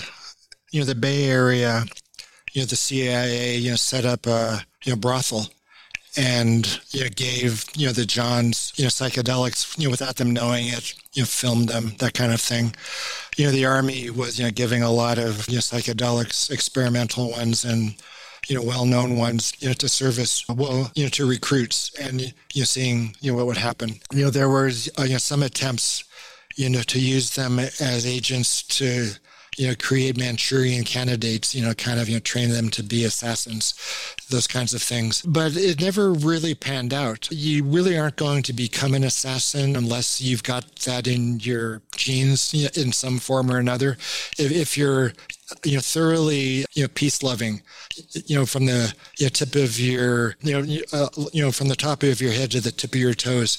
[0.73, 1.85] you know the Bay Area,
[2.53, 5.49] you know the CIA, you know set up a you know brothel
[6.17, 10.33] and you know gave you know the Johns you know psychedelics you know without them
[10.33, 12.75] knowing it you know filmed them that kind of thing
[13.37, 17.31] you know the army was you know giving a lot of you know psychedelics experimental
[17.31, 17.95] ones and
[18.49, 22.21] you know well-known ones you know to service well you know to recruits and
[22.53, 25.19] you know seeing you know what would happen you know there was uh, you know
[25.19, 26.05] some attempts
[26.57, 29.11] you know to use them as agents to
[29.61, 33.05] you know, create Manchurian candidates, you know, kind of, you know, train them to be
[33.05, 33.75] assassins,
[34.31, 35.21] those kinds of things.
[35.21, 37.29] But it never really panned out.
[37.31, 42.55] You really aren't going to become an assassin unless you've got that in your genes
[42.55, 43.99] you know, in some form or another.
[44.39, 45.13] If, if you're
[45.65, 47.61] you know thoroughly you know peace loving
[48.25, 51.67] you know from the you know, tip of your you know uh, you know from
[51.67, 53.59] the top of your head to the tip of your toes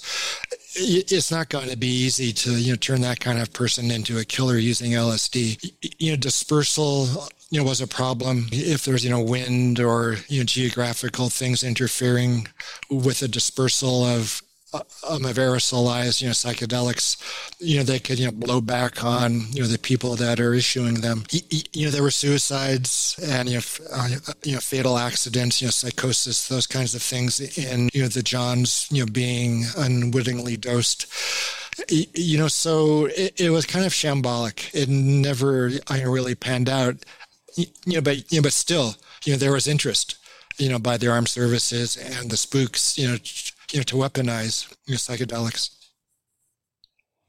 [0.76, 4.18] it's not going to be easy to you know turn that kind of person into
[4.18, 5.74] a killer using LSD.
[6.00, 7.08] You know, dispersal
[7.50, 11.64] you know was a problem if there's you know wind or you know geographical things
[11.64, 12.48] interfering
[12.90, 14.42] with the dispersal of
[14.74, 17.18] um, of aerosolized, you know, psychedelics,
[17.60, 20.54] you know, they could, you know, blow back on, you know, the people that are
[20.54, 21.24] issuing them.
[21.74, 24.10] You know, there were suicides and, you know, uh,
[24.44, 28.24] you know, fatal accidents, you know, psychosis, those kinds of things in, you know, the
[28.24, 31.08] Johns, you know, being unwittingly dosed
[31.90, 34.74] you know, so it, was kind of shambolic.
[34.74, 36.98] It never, really panned out.
[37.56, 38.96] You know, but you know, but still,
[39.26, 40.18] you know, there was interest,
[40.58, 43.18] you know, by the armed services and the spooks, you know,
[43.72, 45.76] you know, to weaponize you know, psychedelics.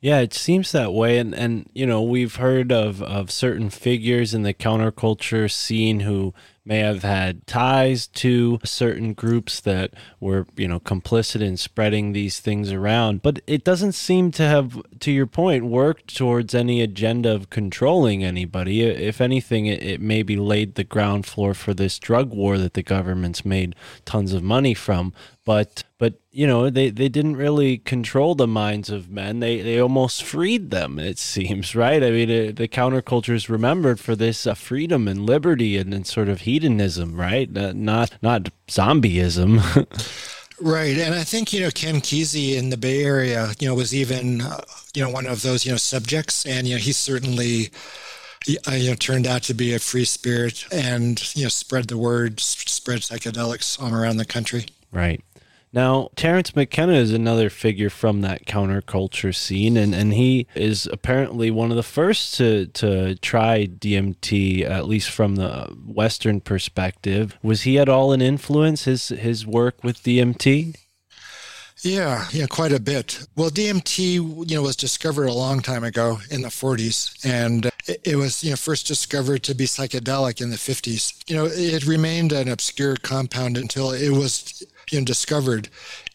[0.01, 4.35] Yeah, it seems that way, and and you know we've heard of of certain figures
[4.35, 6.35] in the counterculture scene who
[6.65, 12.39] may have had ties to certain groups that were, you know, complicit in spreading these
[12.39, 13.21] things around.
[13.21, 18.23] But it doesn't seem to have, to your point, worked towards any agenda of controlling
[18.23, 18.83] anybody.
[18.83, 22.83] If anything, it, it maybe laid the ground floor for this drug war that the
[22.83, 23.75] government's made
[24.05, 25.13] tons of money from
[25.45, 29.79] but but you know they, they didn't really control the minds of men they they
[29.79, 34.47] almost freed them it seems right i mean it, the counterculture is remembered for this
[34.47, 39.61] uh, freedom and liberty and, and sort of hedonism right uh, not not zombieism
[40.61, 43.93] Right, and I think you know Ken Kesey in the Bay Area, you know, was
[43.93, 44.61] even uh,
[44.95, 47.71] you know one of those you know subjects, and you know he certainly
[48.69, 51.99] uh, you know turned out to be a free spirit, and you know spread the
[51.99, 54.67] word, spread psychedelics all around the country.
[54.93, 55.21] Right.
[55.75, 61.51] Now, Terence McKenna is another figure from that counterculture scene, and, and he is apparently
[61.51, 67.39] one of the first to, to try DMT, at least from the Western perspective.
[67.43, 70.77] Was he at all an influence, his, his work with DMT?
[71.83, 73.27] Yeah, yeah, quite a bit.
[73.35, 78.01] Well, DMT, you know, was discovered a long time ago in the 40s, and it,
[78.05, 81.29] it, was, you know, first discovered to be psychedelic in the 50s.
[81.29, 84.63] You know, it remained an obscure compound until it was
[84.93, 85.69] you know, discovered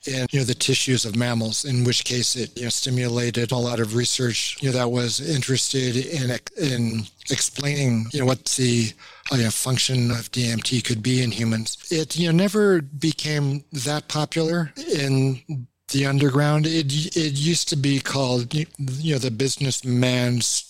[0.05, 3.57] in you know the tissues of mammals in which case it you know stimulated a
[3.57, 8.93] lot of research you know that was interested in in explaining you know what the
[9.31, 11.77] uh, you know, function of DMT could be in humans.
[11.91, 15.41] It you know never became that popular in
[15.89, 16.65] the underground.
[16.65, 18.65] It it used to be called you
[19.13, 20.66] know the businessman's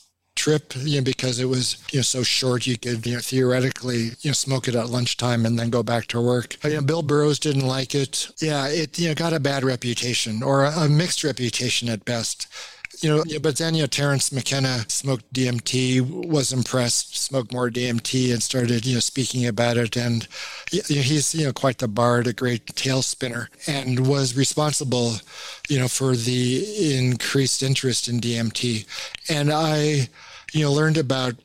[0.48, 4.12] trip, you know, because it was you know so short you could you know theoretically
[4.22, 6.56] you know smoke it at lunchtime and then go back to work.
[6.64, 8.30] You know, Bill Burroughs didn't like it.
[8.40, 12.48] Yeah, it you know got a bad reputation or a, a mixed reputation at best.
[13.02, 18.32] You know, but then you know Terence McKenna smoked DMT, was impressed, smoked more DMT,
[18.32, 19.98] and started you know speaking about it.
[19.98, 20.26] And
[20.72, 25.16] you know, he's you know quite the bard, a great tale spinner, and was responsible,
[25.68, 28.86] you know, for the increased interest in DMT.
[29.30, 30.08] And I
[30.54, 31.36] you know, learned about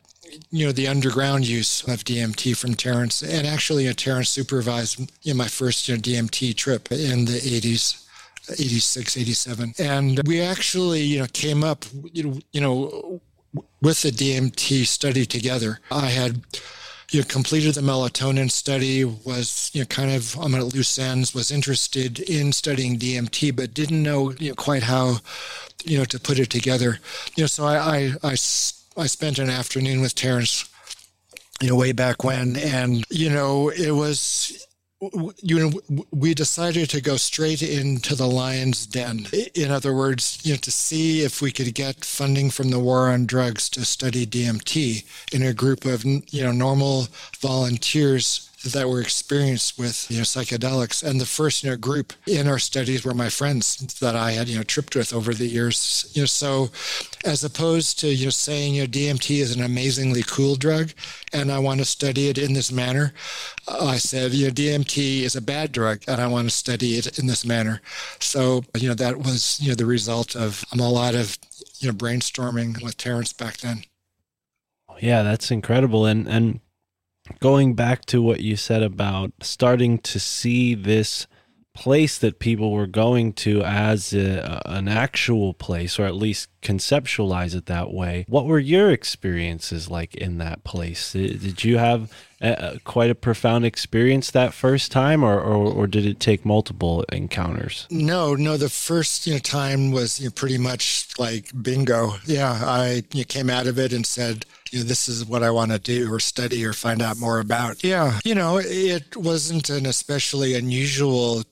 [0.50, 5.34] you know the underground use of DMT from Terence, and actually, uh, Terence supervised you
[5.34, 7.98] know, my first you know, DMT trip in the 80s.
[8.58, 13.20] 86 87 and we actually you know came up you know, you know
[13.80, 16.42] with the DMT study together i had
[17.12, 21.34] you know, completed the melatonin study, was you know kind of on at loose ends,
[21.34, 25.18] was interested in studying DMT, but didn't know you know quite how
[25.84, 26.98] you know to put it together.
[27.36, 28.34] You know, so I I, I
[28.96, 30.68] I spent an afternoon with Terence,
[31.60, 34.66] you know, way back when, and you know, it was
[35.42, 39.26] you know, we decided to go straight into the lion's den.
[39.54, 43.08] In other words, you know, to see if we could get funding from the war
[43.08, 47.08] on drugs to study DMT in a group of, you know, normal
[47.40, 51.02] volunteers that were experienced with you know psychedelics.
[51.02, 54.48] And the first you know group in our studies were my friends that I had
[54.48, 56.10] you know tripped with over the years.
[56.14, 56.70] You know so
[57.24, 60.90] as opposed to you know saying you know DMT is an amazingly cool drug
[61.32, 63.12] and I want to study it in this manner
[63.68, 67.18] I said you know DMT is a bad drug and I want to study it
[67.18, 67.80] in this manner.
[68.20, 71.38] So you know that was you know the result of um, a lot of
[71.78, 73.84] you know brainstorming with Terence back then.
[75.00, 76.06] Yeah that's incredible.
[76.06, 76.60] And and
[77.40, 81.26] going back to what you said about starting to see this
[81.74, 87.54] place that people were going to as a, an actual place or at least conceptualize
[87.54, 91.12] it that way what were your experiences like in that place?
[91.12, 92.12] Did you have
[92.84, 97.86] quite a profound experience that first time or, or, or, did it take multiple encounters
[97.90, 102.60] no no the first you know, time was you know, pretty much like bingo yeah
[102.64, 105.70] i you came out of it and said you know, this is what I want
[105.70, 107.84] to do or study or find out more about.
[107.84, 111.42] Yeah, you know, it wasn't an especially unusual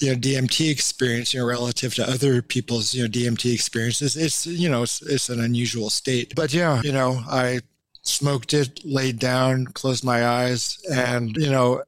[0.00, 4.16] you know DMT experience, you know, relative to other people's you know DMT experiences.
[4.16, 7.60] It's you know it's, it's an unusual state, but yeah, you know, I
[8.06, 11.82] smoked it, laid down, closed my eyes, and you know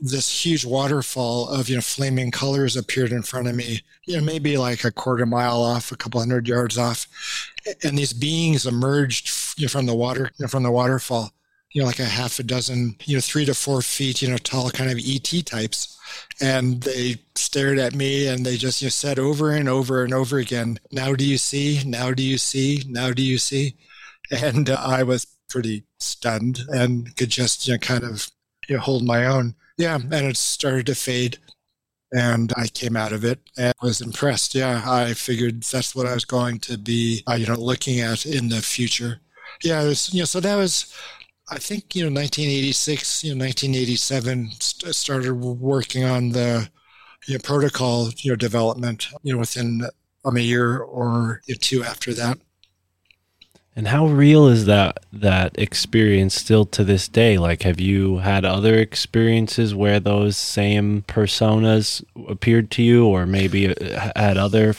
[0.00, 4.24] this huge waterfall of you know flaming colors appeared in front of me you know
[4.24, 7.06] maybe like a quarter mile off a couple hundred yards off
[7.84, 11.30] and these beings emerged from the water from the waterfall
[11.70, 14.38] you know like a half a dozen you know three to four feet you know
[14.38, 15.96] tall kind of et types
[16.40, 20.14] and they stared at me and they just you know, said over and over and
[20.14, 21.82] over again, Now do you see?
[21.86, 22.82] Now do you see?
[22.88, 23.76] Now do you see?
[24.30, 28.30] And uh, I was pretty stunned and could just you know, kind of
[28.68, 29.54] you know, hold my own.
[29.76, 29.96] Yeah.
[29.96, 31.38] And it started to fade.
[32.14, 34.54] And I came out of it and was impressed.
[34.54, 38.26] Yeah, I figured that's what I was going to be, uh, you know, looking at
[38.26, 39.20] in the future.
[39.64, 40.94] Yeah, was, you know, so that was
[41.50, 46.70] I think you know 1986, you know 1987 st- started working on the
[47.26, 49.08] you know, protocol you know development.
[49.22, 49.82] You know within
[50.24, 52.38] um, a year or two after that.
[53.74, 57.38] And how real is that that experience still to this day?
[57.38, 63.74] Like, have you had other experiences where those same personas appeared to you, or maybe
[63.74, 64.74] uh, had other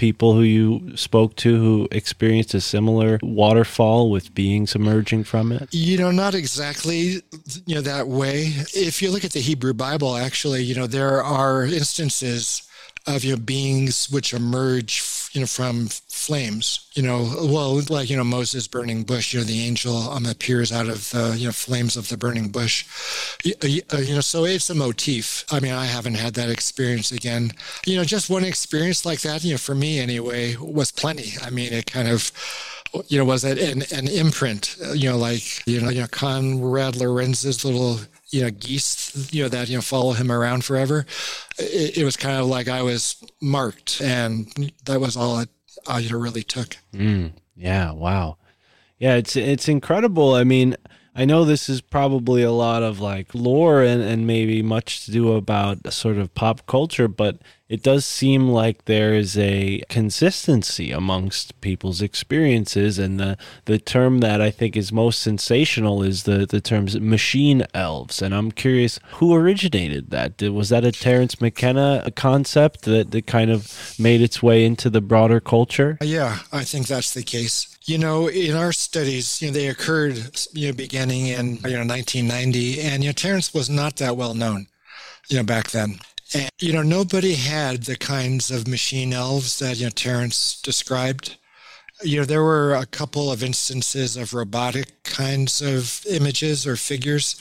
[0.00, 5.68] people who you spoke to who experienced a similar waterfall with beings emerging from it?
[5.72, 7.22] You know, not exactly,
[7.66, 8.54] you know, that way.
[8.74, 12.62] If you look at the Hebrew Bible, actually, you know, there are instances
[13.06, 15.00] of you know beings which emerge
[15.32, 19.44] you know from flames you know well like you know moses burning bush you know
[19.44, 22.84] the angel um, appears out of the you know flames of the burning bush.
[23.46, 25.44] Uh, you know so it's a motif.
[25.50, 27.52] I mean i haven't had that experience again.
[27.86, 31.32] You know just one experience like that you know for me anyway was plenty.
[31.42, 32.32] I mean it kind of
[33.08, 37.64] you know was an, an imprint you know like you know you know Konrad Lorenz's
[37.64, 38.00] little
[38.30, 41.04] you know geese you know that you know follow him around forever
[41.58, 45.48] it, it was kind of like i was marked and that was all it
[45.98, 46.76] you know really took.
[46.92, 48.36] Mm, yeah wow.
[48.98, 50.34] Yeah it's it's incredible.
[50.34, 50.76] I mean
[51.20, 55.10] I know this is probably a lot of like lore and, and maybe much to
[55.10, 57.36] do about sort of pop culture, but
[57.68, 62.98] it does seem like there is a consistency amongst people's experiences.
[62.98, 67.64] And the, the term that I think is most sensational is the, the terms machine
[67.74, 68.22] elves.
[68.22, 70.40] And I'm curious who originated that?
[70.40, 75.02] Was that a Terence McKenna concept that, that kind of made its way into the
[75.02, 75.98] broader culture?
[76.00, 77.69] Yeah, I think that's the case.
[77.86, 81.86] You know, in our studies, you know, they occurred, you know, beginning in you know
[81.86, 84.66] 1990, and you know, Terence was not that well known,
[85.28, 85.98] you know, back then.
[86.34, 91.36] And you know, nobody had the kinds of machine elves that you know Terence described.
[92.02, 97.40] You know, there were a couple of instances of robotic kinds of images or figures,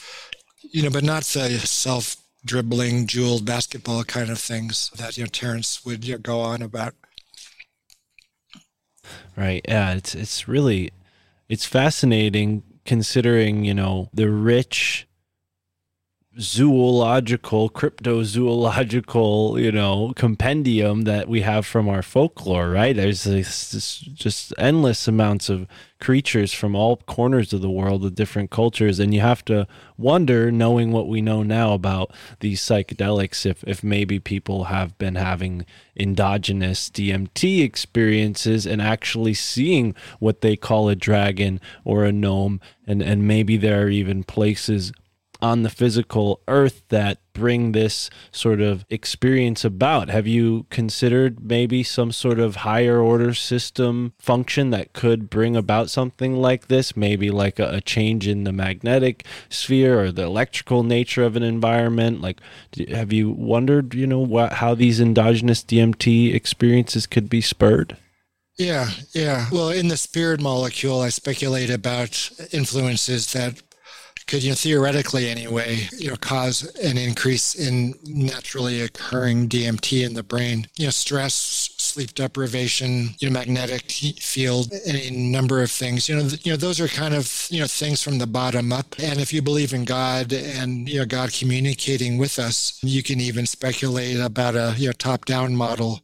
[0.62, 2.16] you know, but not the self
[2.46, 6.62] dribbling, jeweled basketball kind of things that you know Terence would you know, go on
[6.62, 6.94] about.
[9.36, 9.66] Right.
[9.68, 9.93] Yeah.
[9.93, 10.91] It's it's really
[11.47, 15.07] it's fascinating considering you know the rich
[16.38, 22.96] zoological, cryptozoological, you know, compendium that we have from our folklore, right?
[22.96, 25.68] There's this, this, just endless amounts of
[26.00, 29.00] creatures from all corners of the world with different cultures.
[29.00, 29.68] And you have to
[29.98, 32.12] wonder, knowing what we know now about
[32.42, 35.66] these psychedelics, if, if maybe people have been having
[35.98, 42.62] endogenous DMT experiences and actually seeing what they call a dragon or a gnome.
[42.86, 44.94] And, and maybe there are even places
[45.42, 50.10] on the physical earth that bring this sort of experience about.
[50.10, 55.90] Have you considered maybe some sort of higher order system function that could bring about
[55.90, 56.98] something like this?
[56.98, 61.44] Maybe like a, a change in the magnetic sphere or the electrical nature of an
[61.44, 62.20] environment?
[62.20, 62.42] Like,
[62.90, 67.96] have you wondered, you know, what, how these endogenous DMT experiences could be spurred?
[68.58, 69.48] Yeah, yeah.
[69.54, 73.62] Well, in the spirit molecule, I speculate about influences that
[74.30, 80.14] could, you know, theoretically anyway, you know, cause an increase in naturally occurring DMT in
[80.14, 80.68] the brain.
[80.78, 81.34] You know, stress
[81.78, 86.08] sleep deprivation, you know, magnetic field, any number of things.
[86.08, 88.72] You know, th- you know, those are kind of you know things from the bottom
[88.72, 88.96] up.
[89.00, 93.20] And if you believe in God and you know God communicating with us, you can
[93.20, 96.02] even speculate about a you know top down model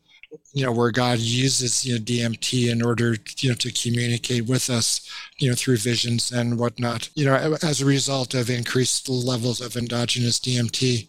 [0.54, 4.70] you know where god uses you know dmt in order you know to communicate with
[4.70, 7.10] us you know through visions and whatnot.
[7.16, 11.08] You know as a result of increased levels of endogenous dmt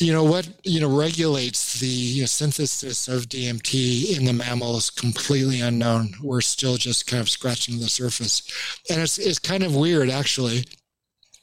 [0.00, 4.76] you know what you know regulates the you know, synthesis of dmt in the mammal
[4.76, 6.14] is completely unknown.
[6.22, 8.42] We're still just kind of scratching the surface.
[8.90, 10.64] And it's, it's kind of weird actually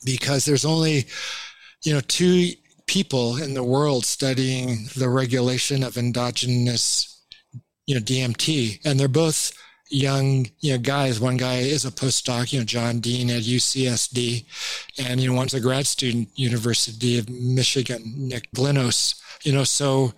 [0.05, 1.05] because there's only
[1.83, 2.51] you know two
[2.87, 7.23] people in the world studying the regulation of endogenous
[7.85, 9.51] you know DMT and they're both
[9.89, 11.19] young you know guys.
[11.19, 14.45] One guy is a postdoc you know Jon Dean at UCSD
[14.99, 20.13] and you know one's a grad student University of Michigan Nick Glynos you know so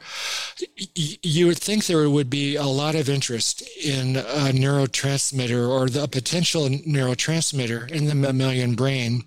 [0.95, 6.07] you would think there would be a lot of interest in a neurotransmitter or the
[6.07, 9.23] potential neurotransmitter in the mammalian brain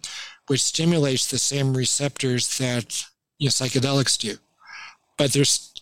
[0.47, 3.05] which stimulates the same receptors that
[3.41, 4.37] you know, psychedelics do.
[5.17, 5.75] But there's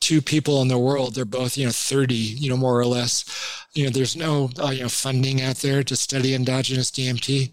[0.00, 1.14] two people in the world.
[1.14, 3.24] They're both, you know, 30, you know, more or less.
[3.74, 7.52] You know, there's no, uh, you know, funding out there to study endogenous DMT.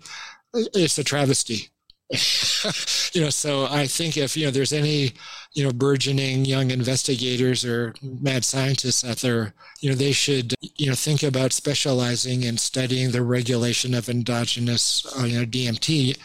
[0.53, 1.69] It's a travesty.
[3.13, 5.13] you know, so I think if, you know, there's any,
[5.53, 10.87] you know, burgeoning young investigators or mad scientists out there, you know, they should, you
[10.87, 16.17] know, think about specializing in studying the regulation of endogenous, uh, you know, DMT.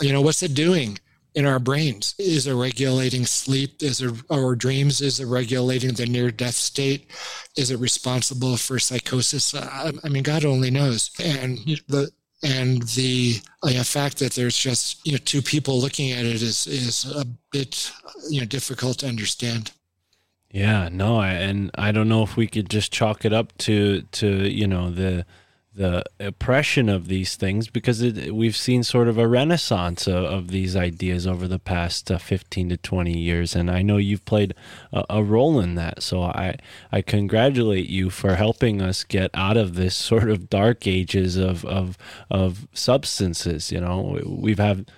[0.00, 0.98] You know, what's it doing?
[1.36, 2.14] In our brains.
[2.18, 3.82] Is it regulating sleep?
[3.82, 5.02] Is it our dreams?
[5.02, 7.10] Is it regulating the near death state?
[7.56, 9.54] Is it responsible for psychosis?
[9.54, 11.10] I, I mean, God only knows.
[11.22, 11.58] And
[11.88, 12.10] the
[12.42, 16.66] and the uh, fact that there's just you know two people looking at it is
[16.66, 17.92] is a bit
[18.30, 19.72] you know difficult to understand.
[20.50, 24.50] Yeah, no, and I don't know if we could just chalk it up to to
[24.50, 25.26] you know the
[25.76, 30.48] the oppression of these things because it, we've seen sort of a renaissance of, of
[30.48, 33.54] these ideas over the past uh, 15 to 20 years.
[33.54, 34.54] And i know you've played
[34.92, 36.02] a, a, role in that.
[36.02, 36.56] So i
[36.90, 41.64] i congratulate you for helping us get out of this sort of dark ages of
[41.66, 41.98] of
[42.30, 44.18] of substances you know.
[44.26, 44.90] We've had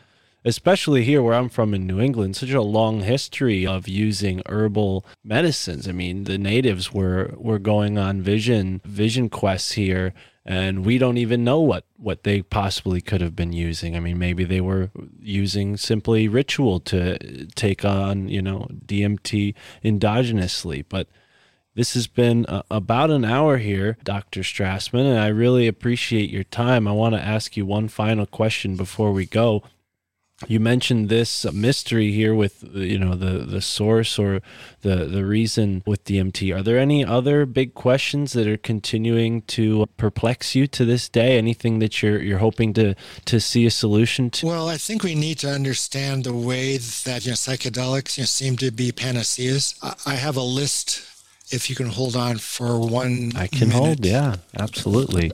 [0.45, 5.05] especially here where I'm from in New England, such a long history of using herbal
[5.25, 5.89] medicines.
[5.89, 10.15] I mean, the natives were were going on vision vision quests here
[10.49, 13.95] and we don't even know what what they possibly could have been using.
[13.95, 14.91] I mean, maybe they were
[15.21, 21.07] using simply ritual to take on, you know, DMT endogenously, but
[21.75, 24.41] this has been uh, about an hour here, Dr.
[24.41, 26.89] Strassman, and I really appreciate your time.
[26.89, 29.63] I want to ask you one final question before we go
[30.47, 34.41] you mentioned this mystery here with you know the the source or
[34.83, 36.55] the the reason with DMT.
[36.55, 41.37] Are there any other big questions that are continuing to perplex you to this day?
[41.37, 44.47] Anything that you're you're hoping to to see a solution to?
[44.47, 48.27] Well, I think we need to understand the way that you know psychedelics you know,
[48.27, 49.75] seem to be panaceas.
[50.07, 51.03] I have a list.
[51.51, 53.75] If you can hold on for one, I can minute.
[53.75, 54.05] hold.
[54.05, 55.33] Yeah, absolutely.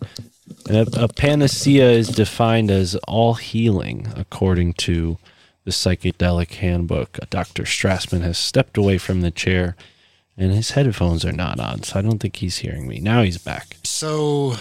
[0.68, 5.18] A, a, panacea is defined as all healing, according to
[5.64, 7.18] the psychedelic handbook.
[7.30, 7.62] Dr.
[7.62, 9.76] Strassman has stepped away from the chair
[10.36, 12.98] and his headphones are not on, so I don't think he's hearing me.
[13.00, 13.76] Now he's back.
[13.84, 14.56] So,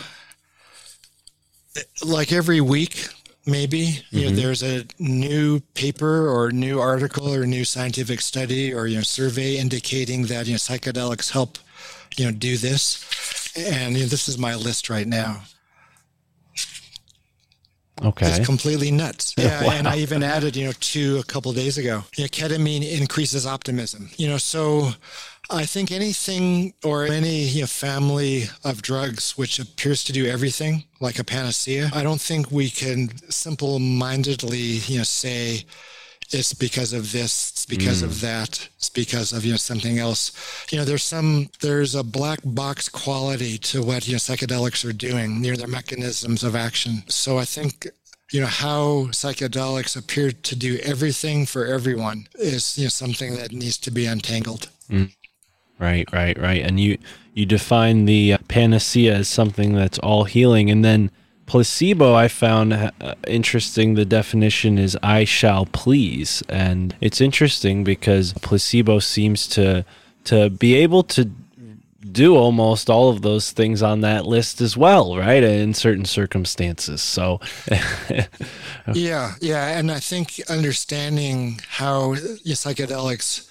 [2.06, 3.08] like every week,
[3.46, 4.18] maybe mm-hmm.
[4.18, 4.38] you know, mm-hmm.
[4.38, 9.58] there's a new paper or new article or new scientific study or you know survey
[9.58, 11.58] indicating that you know psychedelics help
[12.18, 13.04] you know do this
[13.58, 15.42] and you know, this is my list right now
[18.02, 18.28] Okay.
[18.28, 19.34] It's completely nuts.
[19.44, 19.64] Yeah.
[19.66, 19.72] Wow.
[19.72, 22.04] And I even added, you know, two a couple days ago.
[22.16, 24.10] You know, ketamine increases optimism.
[24.16, 24.92] You know, so
[25.50, 30.86] I think anything or any you know, family of drugs which appears to do everything
[31.02, 35.66] like a panacea, I don't think we can simple mindedly, you know, say
[36.34, 38.06] it's because of this, it's because mm.
[38.06, 40.32] of that, it's because of you know something else.
[40.72, 44.94] You know, there's some there's a black box quality to what you know psychedelics are
[44.94, 47.04] doing near their mechanisms of action.
[47.08, 47.88] So I think
[48.32, 53.52] you know how psychedelics appear to do everything for everyone is you know something that
[53.52, 54.70] needs to be untangled.
[54.90, 55.14] Mm.
[55.80, 56.62] Right, right, right.
[56.62, 56.98] And you
[57.34, 61.12] you define the uh, panacea as something that's all healing, and then
[61.46, 62.90] placebo i found uh,
[63.28, 66.44] interesting the definition is i shall please.
[66.50, 69.86] And it's interesting because placebo seems to
[70.26, 71.30] to be able to
[72.12, 77.02] do almost all of those things on that list as well right in certain circumstances.
[77.02, 77.40] So
[78.94, 83.48] yeah yeah and i think understanding how psychedelics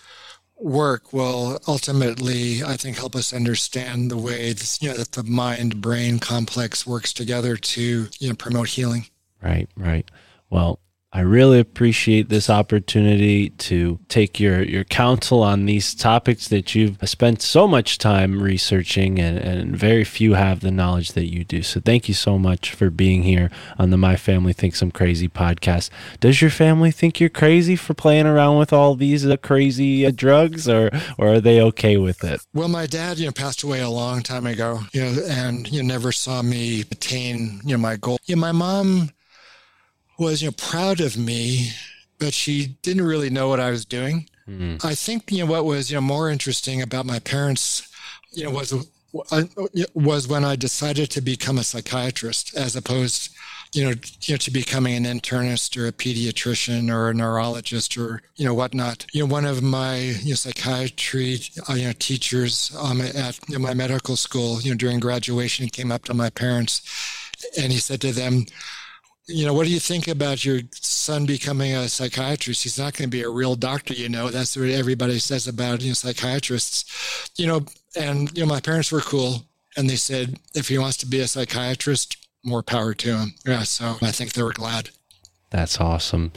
[0.62, 5.22] work will ultimately, I think, help us understand the way this, you know, that the
[5.22, 9.06] mind brain complex works together to you know promote healing.
[9.42, 10.10] Right, right.
[10.50, 10.80] Well,
[11.14, 16.96] I really appreciate this opportunity to take your, your counsel on these topics that you've
[17.04, 21.62] spent so much time researching, and, and very few have the knowledge that you do.
[21.62, 25.28] So, thank you so much for being here on the My Family Thinks I'm Crazy
[25.28, 25.90] podcast.
[26.20, 30.12] Does your family think you're crazy for playing around with all these uh, crazy uh,
[30.14, 32.40] drugs, or, or are they okay with it?
[32.54, 35.82] Well, my dad, you know, passed away a long time ago, you know, and you
[35.82, 38.18] never saw me attain, you know, my goal.
[38.24, 39.10] Yeah, my mom
[40.22, 41.70] was you know proud of me,
[42.18, 44.28] but she didn't really know what I was doing.
[44.48, 44.84] Mm.
[44.84, 47.88] I think you know what was you know more interesting about my parents,
[48.32, 48.72] you know, was
[49.30, 49.42] uh,
[49.94, 53.30] was when I decided to become a psychiatrist as opposed,
[53.74, 58.22] you know, you know, to becoming an internist or a pediatrician or a neurologist or
[58.36, 59.06] you know whatnot.
[59.12, 63.58] You know, one of my you know, psychiatry uh, you know teachers um, at you
[63.58, 66.82] know, my medical school, you know, during graduation, came up to my parents,
[67.58, 68.46] and he said to them
[69.26, 72.64] you know, what do you think about your son becoming a psychiatrist?
[72.64, 74.30] He's not going to be a real doctor, you know.
[74.30, 77.64] That's what everybody says about you know psychiatrists, you know.
[77.96, 79.44] And you know, my parents were cool,
[79.76, 83.34] and they said if he wants to be a psychiatrist, more power to him.
[83.46, 84.90] Yeah, so I think they were glad.
[85.50, 86.32] That's awesome.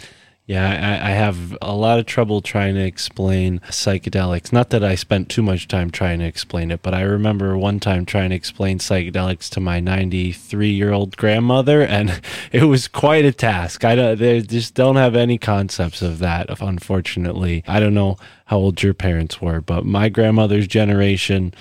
[0.47, 4.53] Yeah, I, I, have a lot of trouble trying to explain psychedelics.
[4.53, 7.79] Not that I spent too much time trying to explain it, but I remember one
[7.79, 12.21] time trying to explain psychedelics to my 93 year old grandmother, and
[12.51, 13.83] it was quite a task.
[13.83, 17.63] I don't, they just don't have any concepts of that, unfortunately.
[17.67, 21.55] I don't know how old your parents were, but my grandmother's generation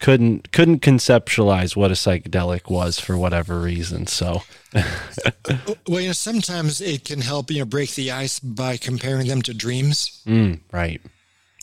[0.00, 4.06] couldn't couldn't conceptualize what a psychedelic was for whatever reason.
[4.06, 4.42] So,
[5.88, 9.42] well, you know, sometimes it can help you know break the ice by comparing them
[9.42, 10.22] to dreams.
[10.26, 11.00] Mm, right.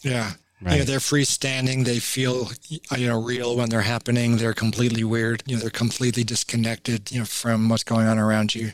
[0.02, 0.34] Yeah.
[0.64, 0.74] Right.
[0.74, 1.86] You know, they're freestanding.
[1.86, 4.38] They feel, you know, real when they're happening.
[4.38, 5.42] They're completely weird.
[5.48, 8.72] You know, they're completely disconnected, you know, from what's going on around you.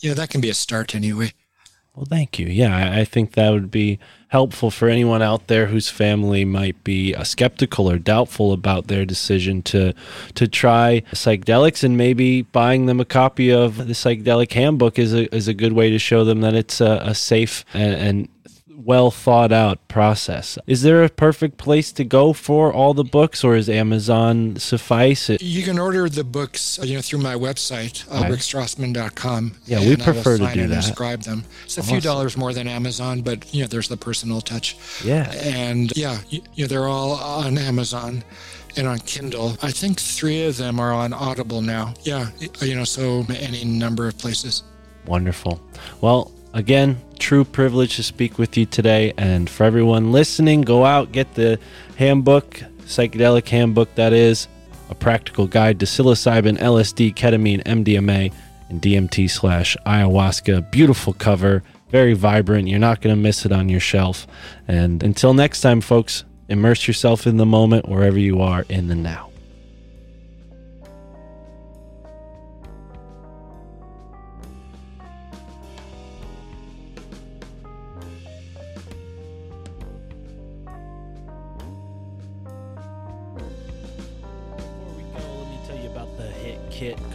[0.00, 1.34] You know, that can be a start anyway.
[1.94, 2.46] Well, thank you.
[2.46, 3.98] Yeah, I, I think that would be
[4.28, 9.04] helpful for anyone out there whose family might be uh, skeptical or doubtful about their
[9.04, 9.94] decision to
[10.34, 15.34] to try psychedelics, and maybe buying them a copy of the psychedelic handbook is a
[15.34, 18.28] is a good way to show them that it's a, a safe and, and
[18.76, 20.58] well thought out process.
[20.66, 25.30] Is there a perfect place to go for all the books, or is Amazon suffice?
[25.30, 25.42] It?
[25.42, 28.30] You can order the books, uh, you know, through my website, uh, Okay.
[28.30, 29.56] rickstrassman.com.
[29.66, 30.86] Yeah, we and I will prefer to do and that.
[30.86, 31.44] Inscribe them.
[31.64, 34.76] It's a few dollars more than Amazon, but you know, there's the personal touch.
[35.04, 35.30] Yeah.
[35.32, 38.22] And yeah, you, you know, they're all on Amazon
[38.76, 39.56] and on Kindle.
[39.62, 41.94] I think three of them are on Audible now.
[42.02, 42.28] Yeah,
[42.60, 44.62] you know, so any number of places.
[45.06, 45.60] Wonderful.
[46.00, 49.12] Well, again, true privilege to speak with you today.
[49.18, 51.60] And for everyone listening, go out, get the
[51.96, 54.48] handbook, psychedelic handbook, that is
[54.88, 58.32] a practical guide to psilocybin, LSD, ketamine, MDMA,
[58.70, 60.70] and DMT slash ayahuasca.
[60.70, 62.68] Beautiful cover, very vibrant.
[62.68, 64.26] You're not going to miss it on your shelf.
[64.66, 68.94] And until next time, folks, immerse yourself in the moment wherever you are in the
[68.94, 69.30] now.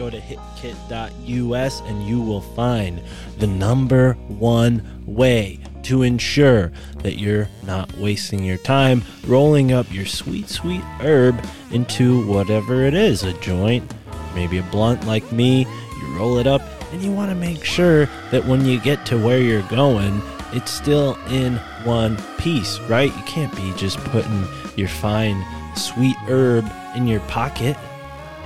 [0.02, 3.00] Go to hitkit.us and you will find
[3.38, 6.72] the number one way to ensure
[7.04, 11.40] that you're not wasting your time rolling up your sweet, sweet herb
[11.70, 13.94] into whatever it is a joint,
[14.34, 15.68] maybe a blunt like me.
[16.00, 19.24] You roll it up and you want to make sure that when you get to
[19.24, 20.20] where you're going,
[20.52, 23.16] it's still in one piece, right?
[23.16, 25.46] You can't be just putting your fine
[25.76, 27.76] sweet herb in your pocket,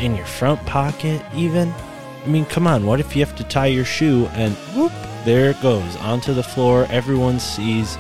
[0.01, 1.73] in your front pocket, even.
[2.25, 4.93] I mean, come on, what if you have to tie your shoe and whoop,
[5.25, 6.87] there it goes onto the floor?
[6.91, 7.97] Everyone sees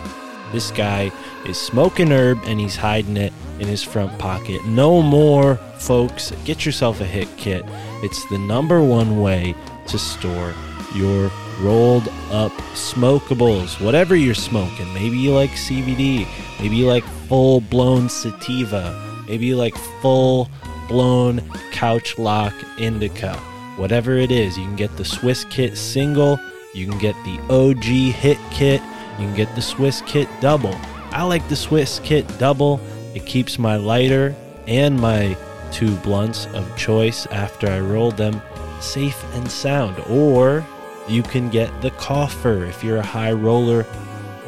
[0.52, 1.12] this guy
[1.46, 4.64] is smoking herb and he's hiding it in his front pocket.
[4.64, 6.32] No more, folks.
[6.44, 7.64] Get yourself a hit kit.
[8.02, 9.54] It's the number one way
[9.86, 10.54] to store
[10.94, 11.30] your
[11.60, 13.82] rolled up smokables.
[13.84, 14.92] Whatever you're smoking.
[14.92, 16.26] Maybe you like CBD.
[16.60, 19.24] Maybe you like full blown sativa.
[19.28, 20.50] Maybe you like full
[20.88, 21.40] blown
[21.72, 23.36] couch lock indica.
[23.76, 26.40] Whatever it is, you can get the Swiss Kit single.
[26.74, 28.80] You can get the OG hit kit.
[29.18, 30.74] You can get the Swiss Kit double.
[31.10, 32.80] I like the Swiss Kit double.
[33.14, 34.34] It keeps my lighter
[34.66, 35.36] and my
[35.72, 38.40] two blunts of choice after I rolled them
[38.80, 39.98] safe and sound.
[40.08, 40.66] Or
[41.08, 43.86] you can get the coffer if you're a high roller.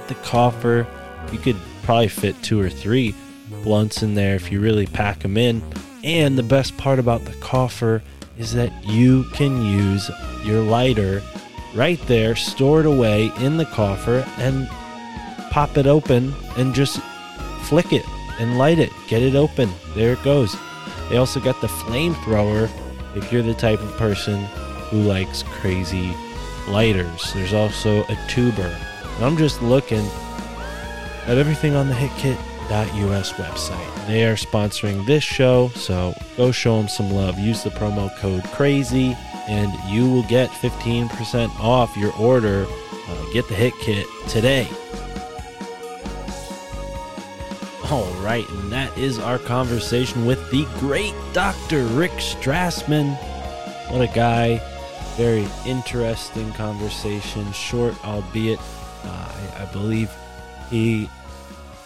[0.08, 0.86] The coffer,
[1.32, 3.14] you could probably fit two or three
[3.62, 5.62] blunts in there if you really pack them in.
[6.04, 8.02] And the best part about the coffer
[8.38, 10.10] is that you can use
[10.44, 11.22] your lighter
[11.74, 14.68] right there, stored away in the coffer, and
[15.50, 17.00] pop it open and just
[17.62, 18.04] flick it
[18.38, 18.90] and light it.
[19.08, 19.70] Get it open.
[19.94, 20.56] There it goes.
[21.10, 22.70] They also got the flamethrower
[23.16, 24.44] if you're the type of person
[24.90, 26.14] who likes crazy
[26.68, 27.32] lighters.
[27.32, 28.76] There's also a tuber.
[29.16, 30.06] And I'm just looking
[31.26, 31.94] at everything on the
[32.68, 34.06] hitkit.us website.
[34.06, 37.38] They are sponsoring this show, so go show them some love.
[37.38, 39.16] Use the promo code CRAZY
[39.48, 42.66] and you will get 15% off your order.
[43.08, 44.68] Uh, get the Hit Kit today.
[47.90, 51.84] All right, and that is our conversation with the great Dr.
[51.86, 53.16] Rick Strassman.
[53.90, 54.60] What a guy.
[55.16, 57.50] Very interesting conversation.
[57.52, 58.58] Short, albeit,
[59.04, 60.12] uh, I, I, believe
[60.68, 61.08] he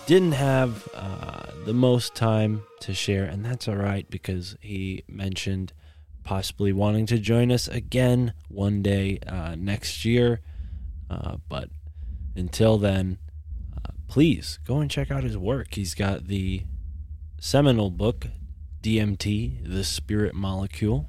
[0.07, 5.73] didn't have uh, the most time to share, and that's all right because he mentioned
[6.25, 10.41] possibly wanting to join us again one day uh, next year.
[11.11, 11.69] Uh, but
[12.37, 13.19] until then,
[14.13, 15.75] please go and check out his work.
[15.75, 16.65] He's got the
[17.41, 18.27] seminal book,
[18.83, 21.09] DMT, The Spirit Molecule,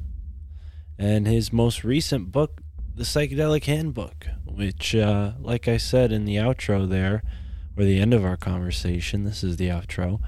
[0.97, 2.61] and his most recent book,
[2.95, 7.23] The Psychedelic Handbook, which, uh, like I said in the outro there,
[7.78, 10.19] or the end of our conversation, this is the outro,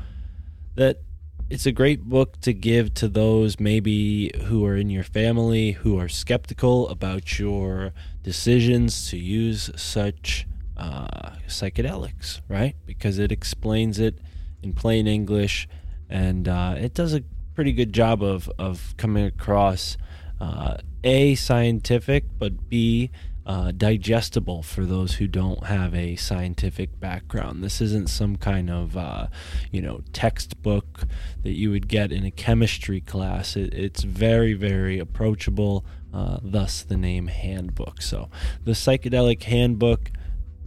[0.76, 1.02] that
[1.50, 6.00] it's a great book to give to those maybe who are in your family who
[6.00, 7.94] are skeptical about your
[8.24, 12.76] decisions to use such uh, psychedelics, right?
[12.86, 14.18] Because it explains it
[14.64, 15.68] in plain English,
[16.10, 17.24] and uh, it does a
[17.54, 19.98] pretty good job of of coming across
[20.42, 23.12] uh, a scientific, but b
[23.46, 27.64] uh, digestible for those who don't have a scientific background.
[27.64, 29.28] This isn't some kind of, uh,
[29.72, 31.04] you know, textbook
[31.44, 33.56] that you would get in a chemistry class.
[33.56, 35.86] It, it's very, very approachable.
[36.14, 38.02] Uh, thus, the name handbook.
[38.02, 38.30] So,
[38.64, 40.12] the psychedelic handbook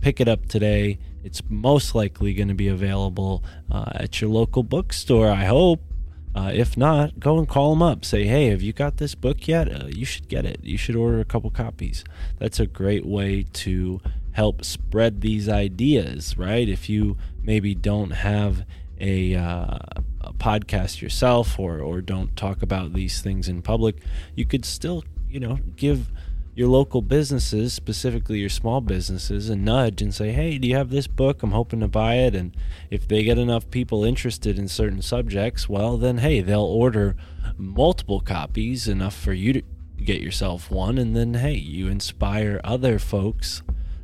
[0.01, 0.99] pick it up today.
[1.25, 5.88] It's most likely going to be available uh, at your local bookstore, I hope.
[6.35, 8.05] Uh, if not, go and call them up.
[8.05, 9.71] Say, hey, have you got this book yet?
[9.73, 10.61] Uh, you should get it.
[10.63, 12.05] You should order a couple copies.
[12.39, 14.01] That's a great way to
[14.33, 16.69] help spread these ideas, right?
[16.69, 18.65] If you maybe don't have
[19.01, 19.79] a, uh,
[20.21, 23.97] a podcast yourself or, or don't talk about these things in public,
[24.37, 26.13] you could still, you know, give
[26.59, 30.91] your local businesses, specifically your small businesses, and nudge and say, hey, do you have
[30.91, 31.41] this book?
[31.45, 32.35] I'm hoping to buy it.
[32.35, 32.53] And
[32.91, 37.15] if they get enough people interested in certain subjects, well, then hey, they'll order
[37.57, 39.63] multiple copies, enough for you to
[40.03, 40.99] get yourself one.
[40.99, 43.63] And then hey, you inspire other folks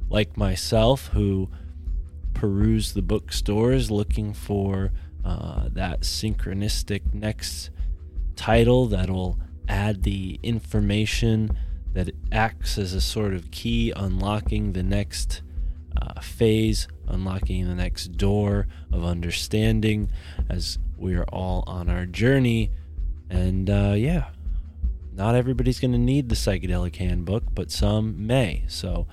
[0.09, 1.51] like myself who
[2.35, 4.93] peruse the bookstores looking for
[5.25, 7.71] uh, that synchronistic next
[8.37, 11.51] title that'll add the information
[11.95, 15.43] that acts as a sort of key unlocking the next
[16.01, 20.11] uh, phase, unlocking the next door of understanding
[20.49, 22.71] as we are all on our journey.
[23.31, 24.27] And uh, yeah,
[25.13, 28.65] not everybody's going to need the psychedelic handbook, but some may.
[28.67, 29.07] So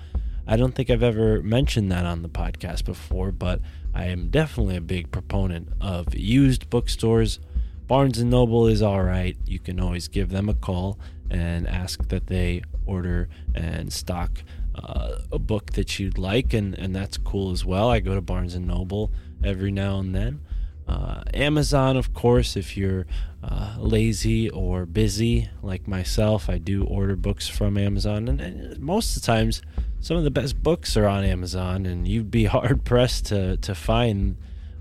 [0.47, 3.61] I don't think I've ever mentioned that on the podcast before, but
[3.93, 7.39] I am definitely a big proponent of used bookstores.
[7.87, 9.37] Barnes and Noble is all right.
[9.45, 10.97] You can always give them a call
[11.31, 14.43] and ask that they order and stock
[14.75, 17.89] uh, a book that you'd like, and, and that's cool as well.
[17.89, 19.11] I go to Barnes and Noble
[19.43, 20.41] every now and then.
[20.87, 23.05] Uh, Amazon, of course, if you're
[23.43, 29.15] uh, lazy or busy like myself, I do order books from Amazon, and, and, most
[29.15, 29.61] of the times,
[30.01, 33.73] some of the best books are on Amazon, and you'd be hard pressed to to
[33.73, 34.35] find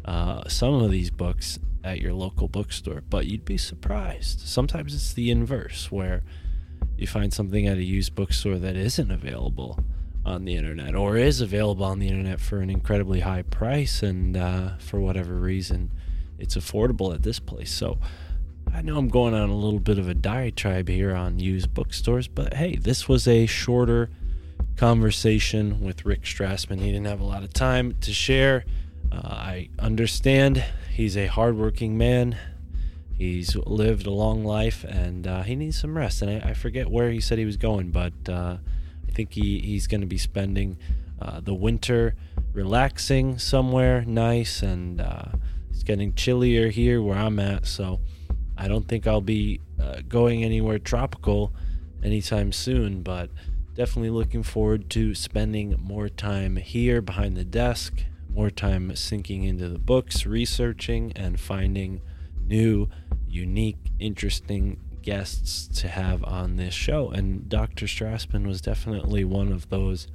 [0.05, 4.40] uh, some of these books at your local bookstore, but you'd be surprised.
[4.40, 6.22] Sometimes it's the inverse, where
[7.01, 9.78] you find something at a used bookstore that isn't available
[10.24, 14.36] on the internet or is available on the internet for an incredibly high price and
[14.36, 15.90] uh, for whatever reason
[16.38, 17.70] it's affordable at this place.
[17.70, 17.98] So
[18.72, 22.28] i know i'm going on a little bit of a diatribe here on used bookstores
[22.28, 24.09] but hey this was a shorter
[24.76, 26.80] conversation with rick strassman.
[26.80, 28.64] He didn't have a lot of time to share.
[29.11, 32.38] Uh, i understand he's a hardworking man
[33.21, 36.23] He's lived a long life and uh, he needs some rest.
[36.23, 38.57] And I, I, forget where he said he was going, but uh,
[39.07, 40.79] I think he, he's going to be spending
[41.21, 42.14] uh, the winter
[42.55, 44.62] relaxing somewhere nice.
[44.62, 45.33] And uh,
[45.68, 47.66] it's getting chillier here where I'm at.
[47.66, 48.01] So
[48.57, 51.53] I don't think I'll be uh, going anywhere tropical
[52.03, 53.29] anytime soon, but
[53.75, 58.03] definitely looking forward to spending more time here behind the desk,
[58.33, 62.01] more time sinking into the books, researching, and finding
[62.47, 62.89] new,
[63.31, 67.11] unique, interesting guests to have on this show.
[67.11, 67.86] And Dr.
[67.86, 70.09] Strassman was definitely one of those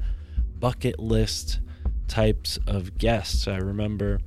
[0.59, 1.59] bucket list
[2.07, 3.47] types of guests.
[3.47, 4.19] I remember